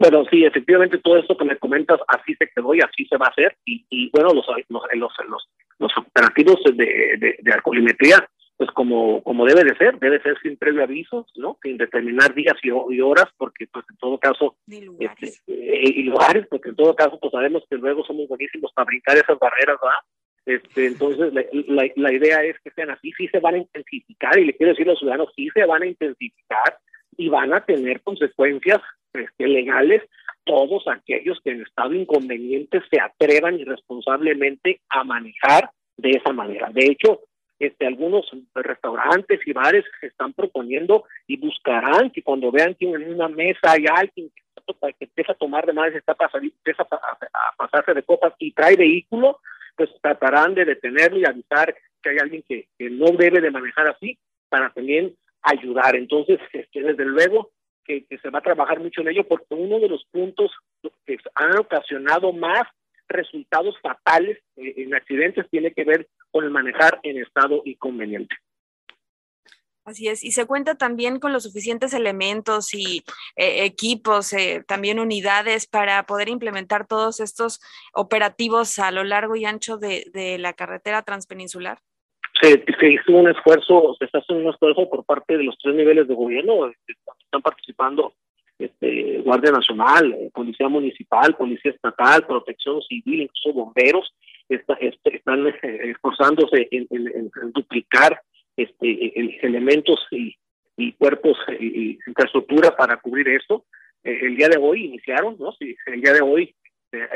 Bueno, 0.01 0.25
sí, 0.31 0.43
efectivamente 0.43 0.97
todo 0.97 1.17
esto 1.17 1.37
que 1.37 1.45
me 1.45 1.57
comentas 1.57 1.99
así 2.07 2.33
se 2.33 2.49
quedó 2.55 2.73
y 2.73 2.79
así 2.79 3.05
se 3.05 3.17
va 3.17 3.27
a 3.27 3.29
hacer. 3.29 3.55
Y, 3.65 3.85
y 3.91 4.09
bueno, 4.09 4.33
los, 4.33 4.47
los, 4.67 5.11
los, 5.27 5.49
los, 5.77 5.91
operativos 5.95 6.59
de, 6.73 7.37
de, 7.39 7.53
alcoholimetría, 7.53 8.27
pues 8.57 8.71
como, 8.71 9.21
como 9.21 9.45
debe 9.45 9.63
de 9.63 9.77
ser, 9.77 9.99
debe 9.99 10.19
ser 10.23 10.39
sin 10.41 10.57
previo 10.57 10.81
aviso, 10.81 11.27
¿no? 11.35 11.59
Sin 11.61 11.77
determinar 11.77 12.33
días 12.33 12.55
y, 12.63 12.71
horas, 12.99 13.27
porque 13.37 13.67
pues 13.71 13.85
en 13.91 13.97
todo 13.97 14.17
caso... 14.17 14.55
Y 14.65 14.81
lugares. 14.81 15.21
Este, 15.21 15.53
eh, 15.53 15.93
y 15.95 16.03
lugares, 16.05 16.47
porque 16.49 16.69
en 16.69 16.77
todo 16.77 16.95
caso 16.95 17.19
pues 17.19 17.31
sabemos 17.31 17.63
que 17.69 17.77
luego 17.77 18.03
somos 18.03 18.27
buenísimos 18.27 18.73
para 18.73 18.87
brincar 18.87 19.17
esas 19.17 19.37
barreras, 19.37 19.77
¿verdad? 19.79 19.99
Este, 20.47 20.87
entonces, 20.87 21.31
la, 21.31 21.45
la, 21.67 21.91
la, 21.95 22.11
idea 22.11 22.43
es 22.43 22.59
que 22.61 22.71
sean 22.71 22.89
así, 22.89 23.11
sí 23.15 23.27
se 23.27 23.39
van 23.39 23.53
a 23.53 23.59
intensificar, 23.59 24.39
y 24.39 24.45
le 24.45 24.55
quiero 24.55 24.71
decir 24.71 24.87
a 24.87 24.93
los 24.93 24.99
ciudadanos, 24.99 25.31
sí 25.35 25.47
se 25.53 25.63
van 25.63 25.83
a 25.83 25.85
intensificar 25.85 26.79
y 27.17 27.29
van 27.29 27.53
a 27.53 27.63
tener 27.65 28.01
consecuencias 28.01 28.81
este, 29.13 29.47
legales 29.47 30.01
todos 30.43 30.87
aquellos 30.87 31.39
que 31.43 31.51
en 31.51 31.61
estado 31.61 31.93
inconveniente 31.93 32.81
se 32.89 32.99
atrevan 32.99 33.59
irresponsablemente 33.59 34.81
a 34.89 35.03
manejar 35.03 35.69
de 35.97 36.11
esa 36.11 36.33
manera. 36.33 36.69
De 36.71 36.85
hecho, 36.85 37.21
este, 37.59 37.85
algunos 37.85 38.25
restaurantes 38.55 39.39
y 39.45 39.53
bares 39.53 39.85
están 40.01 40.33
proponiendo 40.33 41.03
y 41.27 41.37
buscarán 41.37 42.09
que 42.09 42.23
cuando 42.23 42.51
vean 42.51 42.73
que 42.73 42.89
en 42.89 43.13
una 43.13 43.27
mesa 43.27 43.73
hay 43.73 43.85
alguien 43.87 44.31
que, 44.35 44.41
empieza 44.99 45.33
a 45.33 45.35
tomar 45.35 45.65
de 45.65 45.73
más, 45.73 45.93
está 45.93 46.15
empieza 46.41 46.83
a, 46.83 47.55
pasarse 47.57 47.93
de 47.93 48.03
copas 48.03 48.33
y 48.39 48.51
trae 48.51 48.75
vehículo, 48.75 49.39
pues 49.75 49.89
tratarán 50.01 50.55
de 50.55 50.65
detenerlo 50.65 51.19
y 51.19 51.25
avisar 51.25 51.75
que 52.01 52.09
hay 52.09 52.17
alguien 52.17 52.43
que, 52.47 52.67
que 52.77 52.89
no 52.89 53.05
debe 53.17 53.41
de 53.41 53.51
manejar 53.51 53.87
así 53.87 54.17
para 54.49 54.71
también 54.71 55.15
ayudar. 55.41 55.95
Entonces, 55.95 56.39
este, 56.53 56.81
desde 56.81 57.05
luego, 57.05 57.51
que, 57.85 58.05
se 58.21 58.29
va 58.29 58.39
a 58.39 58.43
trabajar 58.43 58.79
mucho 58.79 59.01
en 59.01 59.09
ello 59.09 59.27
porque 59.27 59.53
uno 59.53 59.79
de 59.79 59.89
los 59.89 60.05
puntos 60.11 60.51
que 61.05 61.17
han 61.35 61.57
ocasionado 61.57 62.31
más 62.31 62.63
resultados 63.07 63.75
fatales 63.81 64.37
eh, 64.55 64.73
en 64.77 64.95
accidentes 64.95 65.49
tiene 65.49 65.73
que 65.73 65.83
ver 65.83 66.07
con 66.31 66.45
el 66.45 66.51
manejar 66.51 66.99
en 67.03 67.21
estado 67.21 67.61
inconveniente. 67.65 68.35
Así 69.83 70.07
es, 70.07 70.23
y 70.23 70.31
se 70.31 70.45
cuenta 70.45 70.75
también 70.75 71.19
con 71.19 71.33
los 71.33 71.43
suficientes 71.43 71.93
elementos 71.93 72.71
y 72.75 73.03
eh, 73.35 73.65
equipos, 73.65 74.31
eh, 74.31 74.63
también 74.67 74.99
unidades 74.99 75.65
para 75.65 76.05
poder 76.05 76.29
implementar 76.29 76.85
todos 76.85 77.19
estos 77.19 77.59
operativos 77.91 78.77
a 78.77 78.91
lo 78.91 79.03
largo 79.03 79.35
y 79.35 79.45
ancho 79.45 79.77
de, 79.77 80.05
de 80.13 80.37
la 80.37 80.53
carretera 80.53 81.01
transpeninsular 81.01 81.79
se, 82.41 82.65
se, 82.79 82.89
hizo 82.89 83.11
un 83.13 83.29
esfuerzo, 83.29 83.95
se 83.99 84.05
está 84.05 84.19
haciendo 84.19 84.45
un 84.45 84.53
esfuerzo 84.53 84.89
por 84.89 85.05
parte 85.05 85.37
de 85.37 85.43
los 85.43 85.57
tres 85.61 85.75
niveles 85.75 86.07
de 86.07 86.15
gobierno, 86.15 86.67
este, 86.67 86.93
están 87.23 87.41
participando 87.41 88.13
este, 88.57 89.19
Guardia 89.19 89.51
Nacional, 89.51 90.13
eh, 90.13 90.29
Policía 90.33 90.67
Municipal, 90.67 91.35
Policía 91.35 91.71
Estatal, 91.71 92.25
Protección 92.25 92.81
Civil, 92.83 93.21
incluso 93.21 93.53
bomberos, 93.53 94.13
está, 94.49 94.73
este, 94.75 95.17
están 95.17 95.47
eh, 95.47 95.53
esforzándose 95.91 96.67
en, 96.71 97.31
duplicar 97.53 98.21
este, 98.55 99.45
elementos 99.45 99.99
y, 100.11 100.35
y 100.77 100.93
cuerpos 100.93 101.37
y, 101.59 101.97
infraestructura 102.07 102.75
para 102.75 102.97
cubrir 102.97 103.29
esto. 103.29 103.65
Eh, 104.03 104.19
el 104.23 104.35
día 104.35 104.49
de 104.49 104.57
hoy 104.57 104.85
iniciaron, 104.85 105.37
¿no? 105.39 105.51
Sí, 105.53 105.75
el 105.87 106.01
día 106.01 106.13
de 106.13 106.21
hoy 106.21 106.53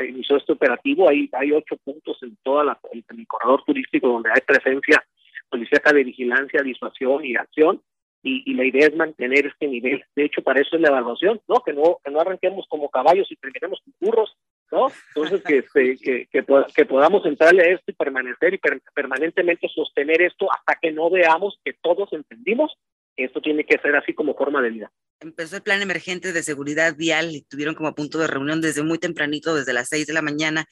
inició 0.08 0.38
este 0.38 0.52
operativo, 0.52 1.06
hay, 1.06 1.28
hay 1.32 1.52
ocho 1.52 1.76
puntos 1.84 2.16
en 2.22 2.34
toda 2.42 2.64
la, 2.64 2.78
en 2.92 3.04
el 3.10 3.26
corredor 3.26 3.62
turístico 3.64 4.08
donde 4.08 4.30
hay 4.32 4.40
presencia 4.40 5.04
policíaca 5.48 5.92
de 5.92 6.04
vigilancia, 6.04 6.62
disuasión 6.62 7.24
y 7.24 7.36
acción, 7.36 7.82
y, 8.26 8.54
la 8.54 8.64
idea 8.64 8.88
es 8.88 8.96
mantener 8.96 9.46
este 9.46 9.68
nivel. 9.68 10.02
De 10.16 10.24
hecho, 10.24 10.42
para 10.42 10.60
eso 10.60 10.74
es 10.74 10.82
la 10.82 10.88
evaluación, 10.88 11.40
¿no? 11.46 11.62
Que 11.64 11.72
no, 11.72 11.98
que 12.04 12.10
no 12.10 12.20
arranquemos 12.20 12.66
como 12.68 12.90
caballos 12.90 13.30
y 13.30 13.36
terminemos 13.36 13.80
como 13.84 13.96
burros, 14.00 14.36
¿no? 14.72 14.88
Entonces, 15.14 15.42
que, 15.44 15.58
este, 15.58 15.96
que, 16.02 16.26
que, 16.26 16.44
que, 16.74 16.84
podamos 16.86 17.24
entrarle 17.24 17.62
a 17.62 17.74
esto 17.74 17.90
y 17.90 17.94
permanecer 17.94 18.54
y 18.54 18.60
permanentemente 18.94 19.68
sostener 19.68 20.22
esto 20.22 20.48
hasta 20.52 20.76
que 20.80 20.90
no 20.90 21.08
veamos 21.08 21.60
que 21.64 21.74
todos 21.80 22.12
entendimos 22.12 22.76
que 23.16 23.24
esto 23.24 23.40
tiene 23.40 23.64
que 23.64 23.78
ser 23.78 23.94
así 23.96 24.12
como 24.12 24.34
forma 24.34 24.60
de 24.60 24.70
vida. 24.70 24.92
Empezó 25.20 25.56
el 25.56 25.62
plan 25.62 25.80
emergente 25.80 26.32
de 26.32 26.42
seguridad 26.42 26.94
vial 26.96 27.30
y 27.30 27.42
tuvieron 27.42 27.74
como 27.74 27.94
punto 27.94 28.18
de 28.18 28.26
reunión 28.26 28.60
desde 28.60 28.82
muy 28.82 28.98
tempranito, 28.98 29.54
desde 29.54 29.72
las 29.72 29.88
seis 29.88 30.06
de 30.06 30.12
la 30.12 30.20
mañana, 30.20 30.66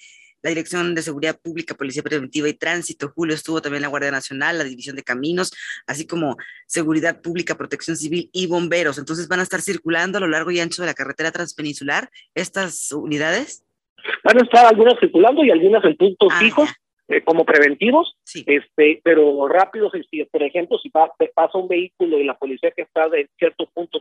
la 0.45 0.51
Dirección 0.51 0.95
de 0.95 1.01
Seguridad 1.01 1.41
Pública, 1.41 1.75
Policía 1.75 2.03
Preventiva 2.03 2.47
y 2.51 2.53
Tránsito. 2.53 3.11
Julio 3.15 3.35
estuvo 3.35 3.63
también 3.63 3.81
la 3.81 3.89
Guardia 3.89 4.11
Nacional, 4.11 4.59
la 4.59 4.65
División 4.65 4.95
de 4.95 5.03
Caminos, 5.03 5.55
así 5.87 6.07
como 6.07 6.37
Seguridad 6.67 7.23
Pública, 7.23 7.57
Protección 7.57 7.97
Civil 7.97 8.29
y 8.31 8.47
Bomberos. 8.47 8.99
Entonces 8.99 9.27
van 9.27 9.41
a 9.41 9.43
estar 9.43 9.63
circulando 9.63 10.19
a 10.19 10.21
lo 10.21 10.29
largo 10.29 10.51
y 10.51 10.61
ancho 10.61 10.83
de 10.83 10.89
la 10.89 10.95
carretera 10.95 11.33
transpeninsular 11.33 12.11
estas 12.35 12.93
unidades. 12.93 13.65
Van 14.23 14.37
a 14.39 14.45
estar 14.45 14.67
algunas 14.67 15.01
circulando 15.01 15.43
y 15.43 15.51
algunas 15.51 15.83
en 15.83 15.97
puntos 15.97 16.29
ah, 16.31 16.39
fijos. 16.39 16.71
Eh, 17.07 17.23
como 17.23 17.45
preventivos, 17.45 18.17
este, 18.47 19.03
pero 19.05 19.47
rápidos, 19.47 19.93
si, 20.11 20.25
por 20.25 20.43
ejemplo, 20.43 20.79
si 20.79 20.89
pasa 20.89 21.59
un 21.59 21.69
vehículo 21.69 22.19
y 22.19 22.25
la 22.25 22.39
policía 22.39 22.71
que 22.71 22.81
está 22.81 23.11
de 23.11 23.29
cierto 23.39 23.69
punto 23.75 24.01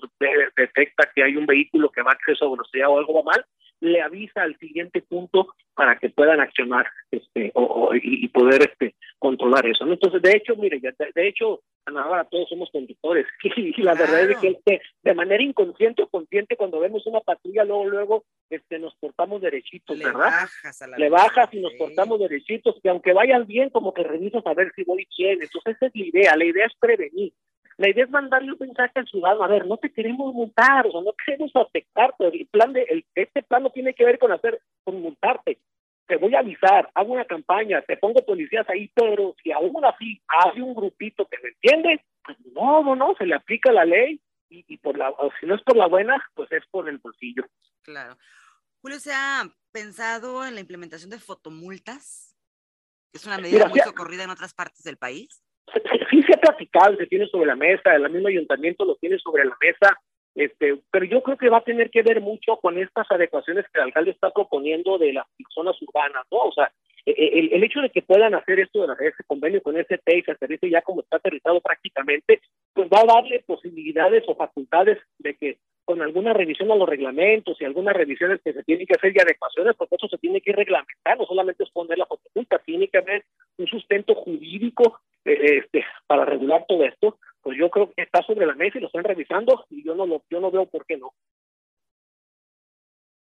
detecta 0.55 1.09
que 1.13 1.21
hay 1.21 1.35
un 1.35 1.45
vehículo 1.45 1.91
que 1.91 2.01
va 2.01 2.11
a 2.11 2.13
exceso 2.13 2.45
de 2.45 2.51
velocidad 2.51 2.87
o 2.87 2.97
algo 2.97 3.15
va 3.15 3.33
mal, 3.33 3.45
le 3.83 4.01
avisa 4.01 4.43
al 4.43 4.57
siguiente 4.59 5.01
punto 5.01 5.53
para 5.75 5.97
que 5.99 6.09
puedan 6.09 6.39
accionar 6.39 6.87
este 7.11 7.51
o, 7.53 7.91
y, 7.93 8.27
poder 8.29 8.61
este 8.63 8.95
controlar 9.19 9.65
eso. 9.67 9.85
Entonces, 9.85 10.21
de 10.21 10.31
hecho, 10.31 10.55
mire, 10.55 10.79
de, 10.79 11.27
hecho, 11.27 11.61
ahora 11.85 12.23
todos 12.25 12.47
somos 12.47 12.69
conductores 12.71 13.25
y 13.43 13.81
la 13.81 13.93
verdad 13.93 14.31
es 14.31 14.37
que 14.37 14.47
este, 14.49 14.81
de 15.01 15.13
manera 15.13 15.43
inconsciente 15.43 16.03
o 16.03 16.07
consciente 16.07 16.55
cuando 16.55 16.79
vemos 16.79 17.05
una 17.07 17.19
patrulla 17.19 17.65
luego 17.65 17.85
luego 17.85 18.23
este 18.49 18.79
nos 18.79 18.95
portamos 18.95 19.41
derechitos, 19.41 19.97
le 19.97 20.05
¿verdad? 20.05 20.19
Bajas 20.19 20.81
a 20.81 20.87
la 20.87 20.97
le 20.97 21.09
bajas 21.09 21.53
y 21.53 21.59
nos 21.59 21.73
portamos 21.73 22.19
derechitos, 22.19 22.79
que 22.81 22.89
aunque 22.89 23.11
vayan 23.11 23.45
bien 23.45 23.69
como 23.69 23.93
que 23.93 24.03
revisas 24.03 24.45
a 24.45 24.53
ver 24.53 24.71
si 24.75 24.83
voy 24.83 25.07
bien. 25.17 25.39
Entonces, 25.41 25.75
esa 25.75 25.87
es 25.87 25.91
la 25.93 26.05
idea, 26.05 26.35
la 26.37 26.45
idea 26.45 26.65
es 26.65 26.73
prevenir. 26.79 27.33
La 27.77 27.89
idea 27.89 28.05
es 28.05 28.09
mandarle 28.09 28.51
un 28.51 28.59
mensaje 28.59 28.91
al 28.95 29.07
ciudadano, 29.07 29.43
a 29.43 29.47
ver, 29.47 29.65
no 29.65 29.77
te 29.77 29.91
queremos 29.91 30.33
multar, 30.33 30.87
o 30.87 30.91
sea, 30.91 31.01
no 31.01 31.13
queremos 31.25 31.51
afectarte, 31.55 32.27
el 32.27 32.47
plan 32.47 32.73
de, 32.73 32.83
el, 32.83 33.05
este 33.15 33.43
plan 33.43 33.63
no 33.63 33.71
tiene 33.71 33.93
que 33.93 34.05
ver 34.05 34.19
con 34.19 34.31
hacer, 34.31 34.61
con 34.83 35.01
multarte, 35.01 35.59
te 36.07 36.17
voy 36.17 36.35
a 36.35 36.39
avisar, 36.39 36.89
hago 36.93 37.13
una 37.13 37.25
campaña, 37.25 37.81
te 37.81 37.97
pongo 37.97 38.25
policías 38.25 38.69
ahí, 38.69 38.91
pero 38.93 39.35
si 39.41 39.51
aún 39.51 39.83
así 39.85 40.21
hay 40.27 40.61
un 40.61 40.75
grupito 40.75 41.27
que 41.27 41.37
me 41.41 41.49
entiende, 41.49 42.05
pues 42.23 42.37
no, 42.53 42.83
no, 42.83 42.95
no, 42.95 43.15
se 43.17 43.25
le 43.25 43.35
aplica 43.35 43.71
la 43.71 43.85
ley 43.85 44.21
y, 44.49 44.65
y 44.67 44.77
por 44.77 44.97
la, 44.97 45.13
si 45.39 45.45
no 45.45 45.55
es 45.55 45.61
por 45.63 45.75
la 45.75 45.87
buena, 45.87 46.23
pues 46.35 46.51
es 46.51 46.63
por 46.69 46.87
el 46.89 46.97
bolsillo. 46.99 47.45
Claro. 47.81 48.17
Julio, 48.81 48.99
¿se 48.99 49.13
ha 49.13 49.43
pensado 49.71 50.45
en 50.45 50.55
la 50.55 50.59
implementación 50.59 51.09
de 51.09 51.19
fotomultas? 51.19 52.35
Es 53.13 53.25
una 53.25 53.37
medida 53.37 53.67
muy 53.67 53.79
socorrida 53.79 54.23
en 54.23 54.29
otras 54.29 54.53
partes 54.53 54.83
del 54.83 54.97
país. 54.97 55.42
Sí 56.09 56.21
se 56.23 56.33
ha 56.33 56.37
platicado, 56.37 56.95
se 56.97 57.07
tiene 57.07 57.27
sobre 57.27 57.47
la 57.47 57.55
mesa, 57.55 57.95
el 57.95 58.09
mismo 58.09 58.27
ayuntamiento 58.27 58.85
lo 58.85 58.95
tiene 58.95 59.17
sobre 59.17 59.45
la 59.45 59.55
mesa, 59.61 59.97
este, 60.35 60.79
pero 60.91 61.05
yo 61.05 61.21
creo 61.21 61.37
que 61.37 61.49
va 61.49 61.57
a 61.57 61.63
tener 61.63 61.89
que 61.89 62.01
ver 62.01 62.21
mucho 62.21 62.57
con 62.57 62.77
estas 62.77 63.09
adecuaciones 63.09 63.65
que 63.65 63.79
el 63.79 63.85
alcalde 63.85 64.11
está 64.11 64.31
proponiendo 64.31 64.97
de 64.97 65.13
las 65.13 65.25
zonas 65.53 65.75
urbanas, 65.81 66.23
¿no? 66.31 66.39
O 66.39 66.51
sea, 66.51 66.71
e, 67.05 67.11
e, 67.11 67.39
el, 67.39 67.53
el 67.53 67.63
hecho 67.63 67.81
de 67.81 67.89
que 67.89 68.01
puedan 68.01 68.33
hacer 68.33 68.59
esto, 68.59 68.85
de 68.85 69.07
ese 69.07 69.23
convenio 69.27 69.61
con 69.61 69.77
ese 69.77 69.99
y 70.07 70.21
se 70.21 70.31
aterrice 70.31 70.69
ya 70.69 70.81
como 70.81 71.01
está 71.01 71.17
aterrizado 71.17 71.61
prácticamente, 71.61 72.41
pues 72.73 72.89
va 72.89 73.01
a 73.01 73.13
darle 73.15 73.43
posibilidades 73.45 74.23
o 74.27 74.35
facultades 74.35 74.99
de 75.19 75.35
que 75.35 75.57
con 75.85 76.01
alguna 76.01 76.33
revisión 76.33 76.71
a 76.71 76.75
los 76.75 76.87
reglamentos 76.87 77.59
y 77.59 77.65
algunas 77.65 77.93
revisiones 77.93 78.41
que 78.41 78.53
se 78.53 78.63
tienen 78.63 78.87
que 78.87 78.95
hacer 78.97 79.13
y 79.13 79.19
adecuaciones, 79.19 79.75
porque 79.77 79.95
eso 79.95 80.07
se 80.07 80.17
tiene 80.17 80.39
que 80.39 80.53
reglamentar, 80.53 81.17
no 81.17 81.25
solamente 81.25 81.63
es 81.63 81.69
poner 81.71 81.97
la 81.97 82.05
fotopulta, 82.05 82.59
tiene 82.59 82.87
que 82.87 82.99
haber 82.99 83.25
un 83.57 83.67
sustento 83.67 84.15
jurídico 84.15 85.01
este, 85.43 85.85
para 86.07 86.25
regular 86.25 86.65
todo 86.67 86.83
esto, 86.83 87.19
pues 87.41 87.57
yo 87.57 87.69
creo 87.69 87.91
que 87.91 88.03
está 88.03 88.21
sobre 88.23 88.45
la 88.45 88.55
mesa 88.55 88.77
y 88.77 88.81
lo 88.81 88.87
están 88.87 89.03
revisando 89.03 89.65
y 89.69 89.83
yo 89.83 89.95
no 89.95 90.05
lo, 90.05 90.23
yo 90.29 90.39
no 90.39 90.51
veo 90.51 90.65
por 90.65 90.85
qué 90.85 90.97
no. 90.97 91.13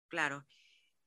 Claro. 0.08 0.44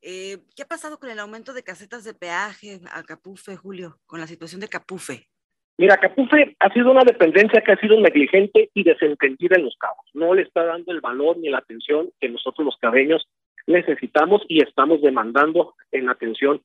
Eh, 0.01 0.39
¿Qué 0.55 0.63
ha 0.63 0.67
pasado 0.67 0.99
con 0.99 1.11
el 1.11 1.19
aumento 1.19 1.53
de 1.53 1.63
casetas 1.63 2.05
de 2.05 2.15
peaje 2.15 2.81
a 2.93 3.03
Capufe, 3.03 3.57
Julio, 3.57 3.99
con 4.07 4.21
la 4.21 4.27
situación 4.27 4.61
de 4.61 4.69
Capufe? 4.69 5.29
Mira, 5.77 5.97
Capufe 5.97 6.57
ha 6.59 6.73
sido 6.73 6.91
una 6.91 7.05
dependencia 7.05 7.63
que 7.63 7.73
ha 7.73 7.81
sido 7.81 8.01
negligente 8.01 8.69
y 8.75 8.83
desentendida 8.83 9.57
en 9.57 9.65
los 9.65 9.77
cabos. 9.77 10.05
No 10.13 10.35
le 10.35 10.43
está 10.43 10.65
dando 10.65 10.91
el 10.91 11.01
valor 11.01 11.39
ni 11.39 11.49
la 11.49 11.59
atención 11.59 12.11
que 12.21 12.29
nosotros 12.29 12.65
los 12.65 12.77
cabeños 12.79 13.29
necesitamos 13.67 14.43
y 14.49 14.63
estamos 14.63 15.01
demandando 15.03 15.75
en 15.93 16.09
atención 16.09 16.61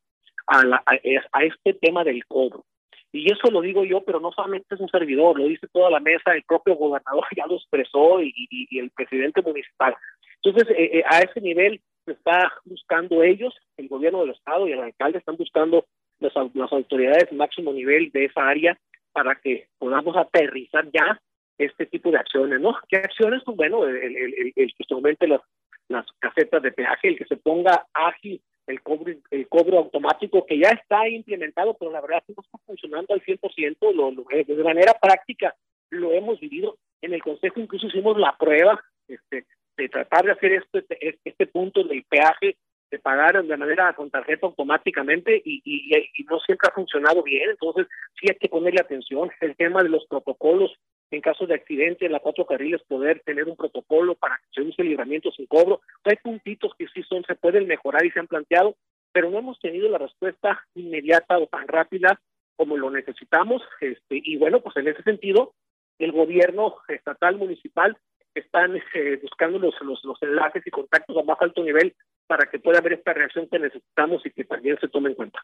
a, 0.47 0.65
la, 0.65 0.83
a, 0.85 1.43
este 1.43 1.73
tema 1.75 2.03
del 2.03 2.25
cobro. 2.25 2.65
Y 3.13 3.31
eso 3.31 3.51
lo 3.51 3.61
digo 3.61 3.85
yo, 3.85 4.01
pero 4.01 4.19
no 4.19 4.31
solamente 4.31 4.73
es 4.73 4.81
un 4.81 4.89
servidor, 4.89 5.39
lo 5.39 5.45
dice 5.45 5.67
toda 5.71 5.91
la 5.91 5.99
mesa, 5.99 6.33
el 6.33 6.43
propio 6.43 6.75
gobernador 6.75 7.23
ya 7.37 7.45
lo 7.45 7.55
expresó 7.55 8.21
y, 8.21 8.67
el 8.71 8.89
presidente 8.89 9.41
municipal. 9.43 9.95
Entonces, 10.43 10.75
eh, 10.75 10.97
eh, 10.99 11.03
a 11.07 11.19
ese 11.19 11.39
nivel 11.39 11.79
está 12.07 12.51
buscando 12.65 13.21
ellos, 13.21 13.53
el 13.77 13.87
gobierno 13.87 14.21
del 14.21 14.31
estado 14.31 14.67
y 14.67 14.71
el 14.71 14.81
alcalde 14.81 15.19
están 15.19 15.37
buscando 15.37 15.85
las, 16.19 16.33
las 16.55 16.73
autoridades 16.73 17.31
máximo 17.31 17.71
nivel 17.71 18.09
de 18.11 18.25
esa 18.25 18.47
área 18.47 18.77
para 19.13 19.35
que 19.35 19.67
podamos 19.77 20.17
aterrizar 20.17 20.89
ya 20.91 21.21
este 21.59 21.85
tipo 21.85 22.09
de 22.09 22.17
acciones, 22.17 22.59
¿no? 22.59 22.75
¿Qué 22.89 22.97
acciones? 22.97 23.43
Pues 23.45 23.55
bueno, 23.55 23.85
el, 23.85 23.95
el, 23.95 24.53
el, 24.55 24.73
que 24.75 24.83
se 24.87 24.93
aumente 24.93 25.27
las, 25.27 25.41
las 25.87 26.05
casetas 26.17 26.63
de 26.63 26.71
peaje, 26.71 27.09
el 27.09 27.17
que 27.17 27.25
se 27.25 27.37
ponga 27.37 27.85
ágil 27.93 28.41
el 28.67 28.81
cobro, 28.81 29.13
el 29.31 29.47
cobro 29.47 29.77
automático 29.79 30.45
que 30.45 30.59
ya 30.59 30.69
está 30.69 31.07
implementado, 31.07 31.75
pero 31.75 31.91
la 31.91 32.01
verdad 32.01 32.23
no 32.27 32.41
está 32.41 32.57
funcionando 32.65 33.13
al 33.13 33.21
100%, 33.21 33.93
lo, 33.93 34.11
lo, 34.11 34.25
de 34.31 34.63
manera 34.63 34.93
práctica 35.01 35.55
lo 35.89 36.11
hemos 36.11 36.39
vivido. 36.39 36.77
En 37.01 37.13
el 37.13 37.21
Consejo 37.21 37.59
incluso 37.59 37.87
hicimos 37.87 38.17
la 38.17 38.35
prueba 38.37 38.81
este, 39.07 39.45
de 39.77 39.89
tratar 39.89 40.25
de 40.25 40.31
hacer 40.31 40.53
este, 40.53 41.19
este 41.23 41.47
punto 41.47 41.83
del 41.83 42.03
peaje 42.05 42.57
de 42.93 42.99
pagar 42.99 43.43
de 43.43 43.57
manera 43.57 43.91
con 43.93 44.11
tarjeta 44.11 44.45
automáticamente 44.45 45.41
y, 45.43 45.63
y, 45.65 46.23
no 46.25 46.39
siempre 46.41 46.69
ha 46.69 46.75
funcionado 46.75 47.23
bien, 47.23 47.49
entonces 47.49 47.87
sí 48.19 48.27
hay 48.29 48.37
que 48.37 48.47
ponerle 48.47 48.81
atención. 48.81 49.31
El 49.41 49.55
tema 49.55 49.81
de 49.81 49.89
los 49.89 50.05
protocolos 50.05 50.71
en 51.15 51.21
caso 51.21 51.45
de 51.45 51.53
accidente 51.53 52.05
en 52.05 52.11
la 52.11 52.19
cuatro 52.19 52.45
carriles, 52.45 52.81
poder 52.87 53.21
tener 53.25 53.47
un 53.47 53.55
protocolo 53.55 54.15
para 54.15 54.37
que 54.37 54.45
se 54.53 54.61
use 54.61 54.81
el 54.81 54.89
libramiento 54.89 55.31
sin 55.31 55.45
cobro. 55.45 55.81
Hay 56.03 56.15
puntitos 56.17 56.73
que 56.77 56.87
sí 56.87 57.03
son, 57.03 57.23
se 57.25 57.35
pueden 57.35 57.67
mejorar 57.67 58.05
y 58.05 58.11
se 58.11 58.19
han 58.19 58.27
planteado, 58.27 58.75
pero 59.11 59.29
no 59.29 59.37
hemos 59.37 59.59
tenido 59.59 59.89
la 59.89 59.99
respuesta 59.99 60.65
inmediata 60.73 61.37
o 61.37 61.47
tan 61.47 61.67
rápida 61.67 62.19
como 62.55 62.77
lo 62.77 62.89
necesitamos. 62.89 63.61
Este, 63.79 64.21
y 64.23 64.37
bueno, 64.37 64.61
pues 64.61 64.75
en 64.77 64.87
ese 64.87 65.03
sentido, 65.03 65.53
el 65.99 66.11
gobierno 66.11 66.77
estatal, 66.87 67.37
municipal, 67.37 67.95
están 68.33 68.75
eh, 68.95 69.19
buscando 69.21 69.59
los, 69.59 69.75
los, 69.81 70.03
los 70.03 70.21
enlaces 70.23 70.65
y 70.65 70.71
contactos 70.71 71.15
a 71.15 71.23
más 71.23 71.37
alto 71.39 71.63
nivel 71.63 71.95
para 72.25 72.49
que 72.49 72.57
pueda 72.57 72.79
haber 72.79 72.93
esta 72.93 73.13
reacción 73.13 73.47
que 73.47 73.59
necesitamos 73.59 74.25
y 74.25 74.31
que 74.31 74.45
también 74.45 74.77
se 74.79 74.87
tome 74.87 75.09
en 75.09 75.15
cuenta. 75.15 75.39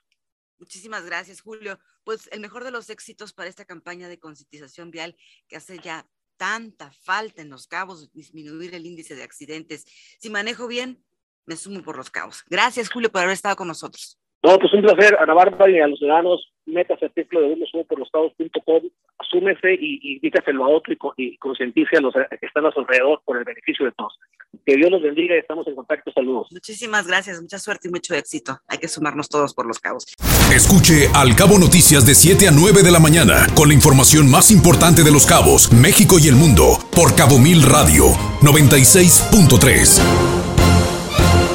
Muchísimas 0.69 1.03
gracias, 1.03 1.41
Julio. 1.41 1.79
Pues 2.03 2.29
el 2.31 2.41
mejor 2.41 2.63
de 2.63 2.69
los 2.69 2.91
éxitos 2.91 3.33
para 3.33 3.49
esta 3.49 3.65
campaña 3.65 4.07
de 4.07 4.19
concientización 4.19 4.91
vial 4.91 5.15
que 5.47 5.55
hace 5.55 5.79
ya 5.79 6.05
tanta 6.37 6.91
falta 6.91 7.41
en 7.41 7.49
los 7.49 7.65
cabos, 7.65 8.13
disminuir 8.13 8.75
el 8.75 8.85
índice 8.85 9.15
de 9.15 9.23
accidentes. 9.23 9.85
Si 10.19 10.29
manejo 10.29 10.67
bien, 10.67 11.03
me 11.47 11.55
sumo 11.55 11.81
por 11.81 11.97
los 11.97 12.11
cabos. 12.11 12.43
Gracias, 12.47 12.91
Julio, 12.91 13.11
por 13.11 13.21
haber 13.21 13.33
estado 13.33 13.55
con 13.55 13.67
nosotros. 13.67 14.19
No, 14.43 14.59
pues 14.59 14.71
un 14.71 14.83
placer, 14.83 15.17
a 15.19 15.25
Bárbara 15.33 15.71
y 15.71 15.79
a 15.79 15.87
los 15.87 15.97
ciudadanos, 15.97 16.39
métase 16.69 17.05
al 17.05 17.11
título 17.11 17.41
de 17.41 17.53
uno 17.53 17.65
subo 17.65 17.83
por 17.85 17.99
los 17.99 18.07
estados.com, 18.07 18.83
asúmese 19.17 19.73
y, 19.73 19.99
y 20.01 20.19
dígaselo 20.19 20.65
a 20.65 20.69
otro 20.69 20.93
y, 20.93 20.97
y 21.17 21.37
concientice 21.37 21.97
a 21.97 22.01
los 22.01 22.13
que 22.13 22.45
están 22.45 22.65
a 22.65 22.71
su 22.71 22.79
alrededor 22.79 23.21
por 23.25 23.37
el 23.37 23.43
beneficio 23.43 23.85
de 23.85 23.91
todos. 23.93 24.17
Que 24.65 24.75
Dios 24.75 24.91
los 24.91 25.01
bendiga 25.01 25.35
y 25.35 25.39
estamos 25.39 25.67
en 25.67 25.75
contacto. 25.75 26.11
Saludos. 26.11 26.47
Muchísimas 26.51 27.07
gracias, 27.07 27.41
mucha 27.41 27.59
suerte 27.59 27.87
y 27.87 27.91
mucho 27.91 28.15
éxito. 28.15 28.59
Hay 28.67 28.77
que 28.77 28.87
sumarnos 28.87 29.29
todos 29.29 29.53
por 29.53 29.65
los 29.65 29.79
cabos. 29.79 30.05
Escuche 30.53 31.07
Al 31.13 31.35
Cabo 31.35 31.59
Noticias 31.59 32.05
de 32.05 32.15
7 32.15 32.47
a 32.47 32.51
9 32.51 32.83
de 32.83 32.91
la 32.91 32.99
mañana 32.99 33.47
con 33.55 33.67
la 33.67 33.73
información 33.73 34.29
más 34.29 34.51
importante 34.51 35.03
de 35.03 35.11
los 35.11 35.25
cabos, 35.25 35.71
México 35.71 36.17
y 36.19 36.27
el 36.27 36.35
mundo 36.35 36.77
por 36.95 37.15
Cabo 37.15 37.39
Mil 37.39 37.63
Radio 37.63 38.05
96.3. 38.41 40.01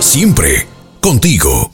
Siempre 0.00 0.66
contigo. 1.00 1.73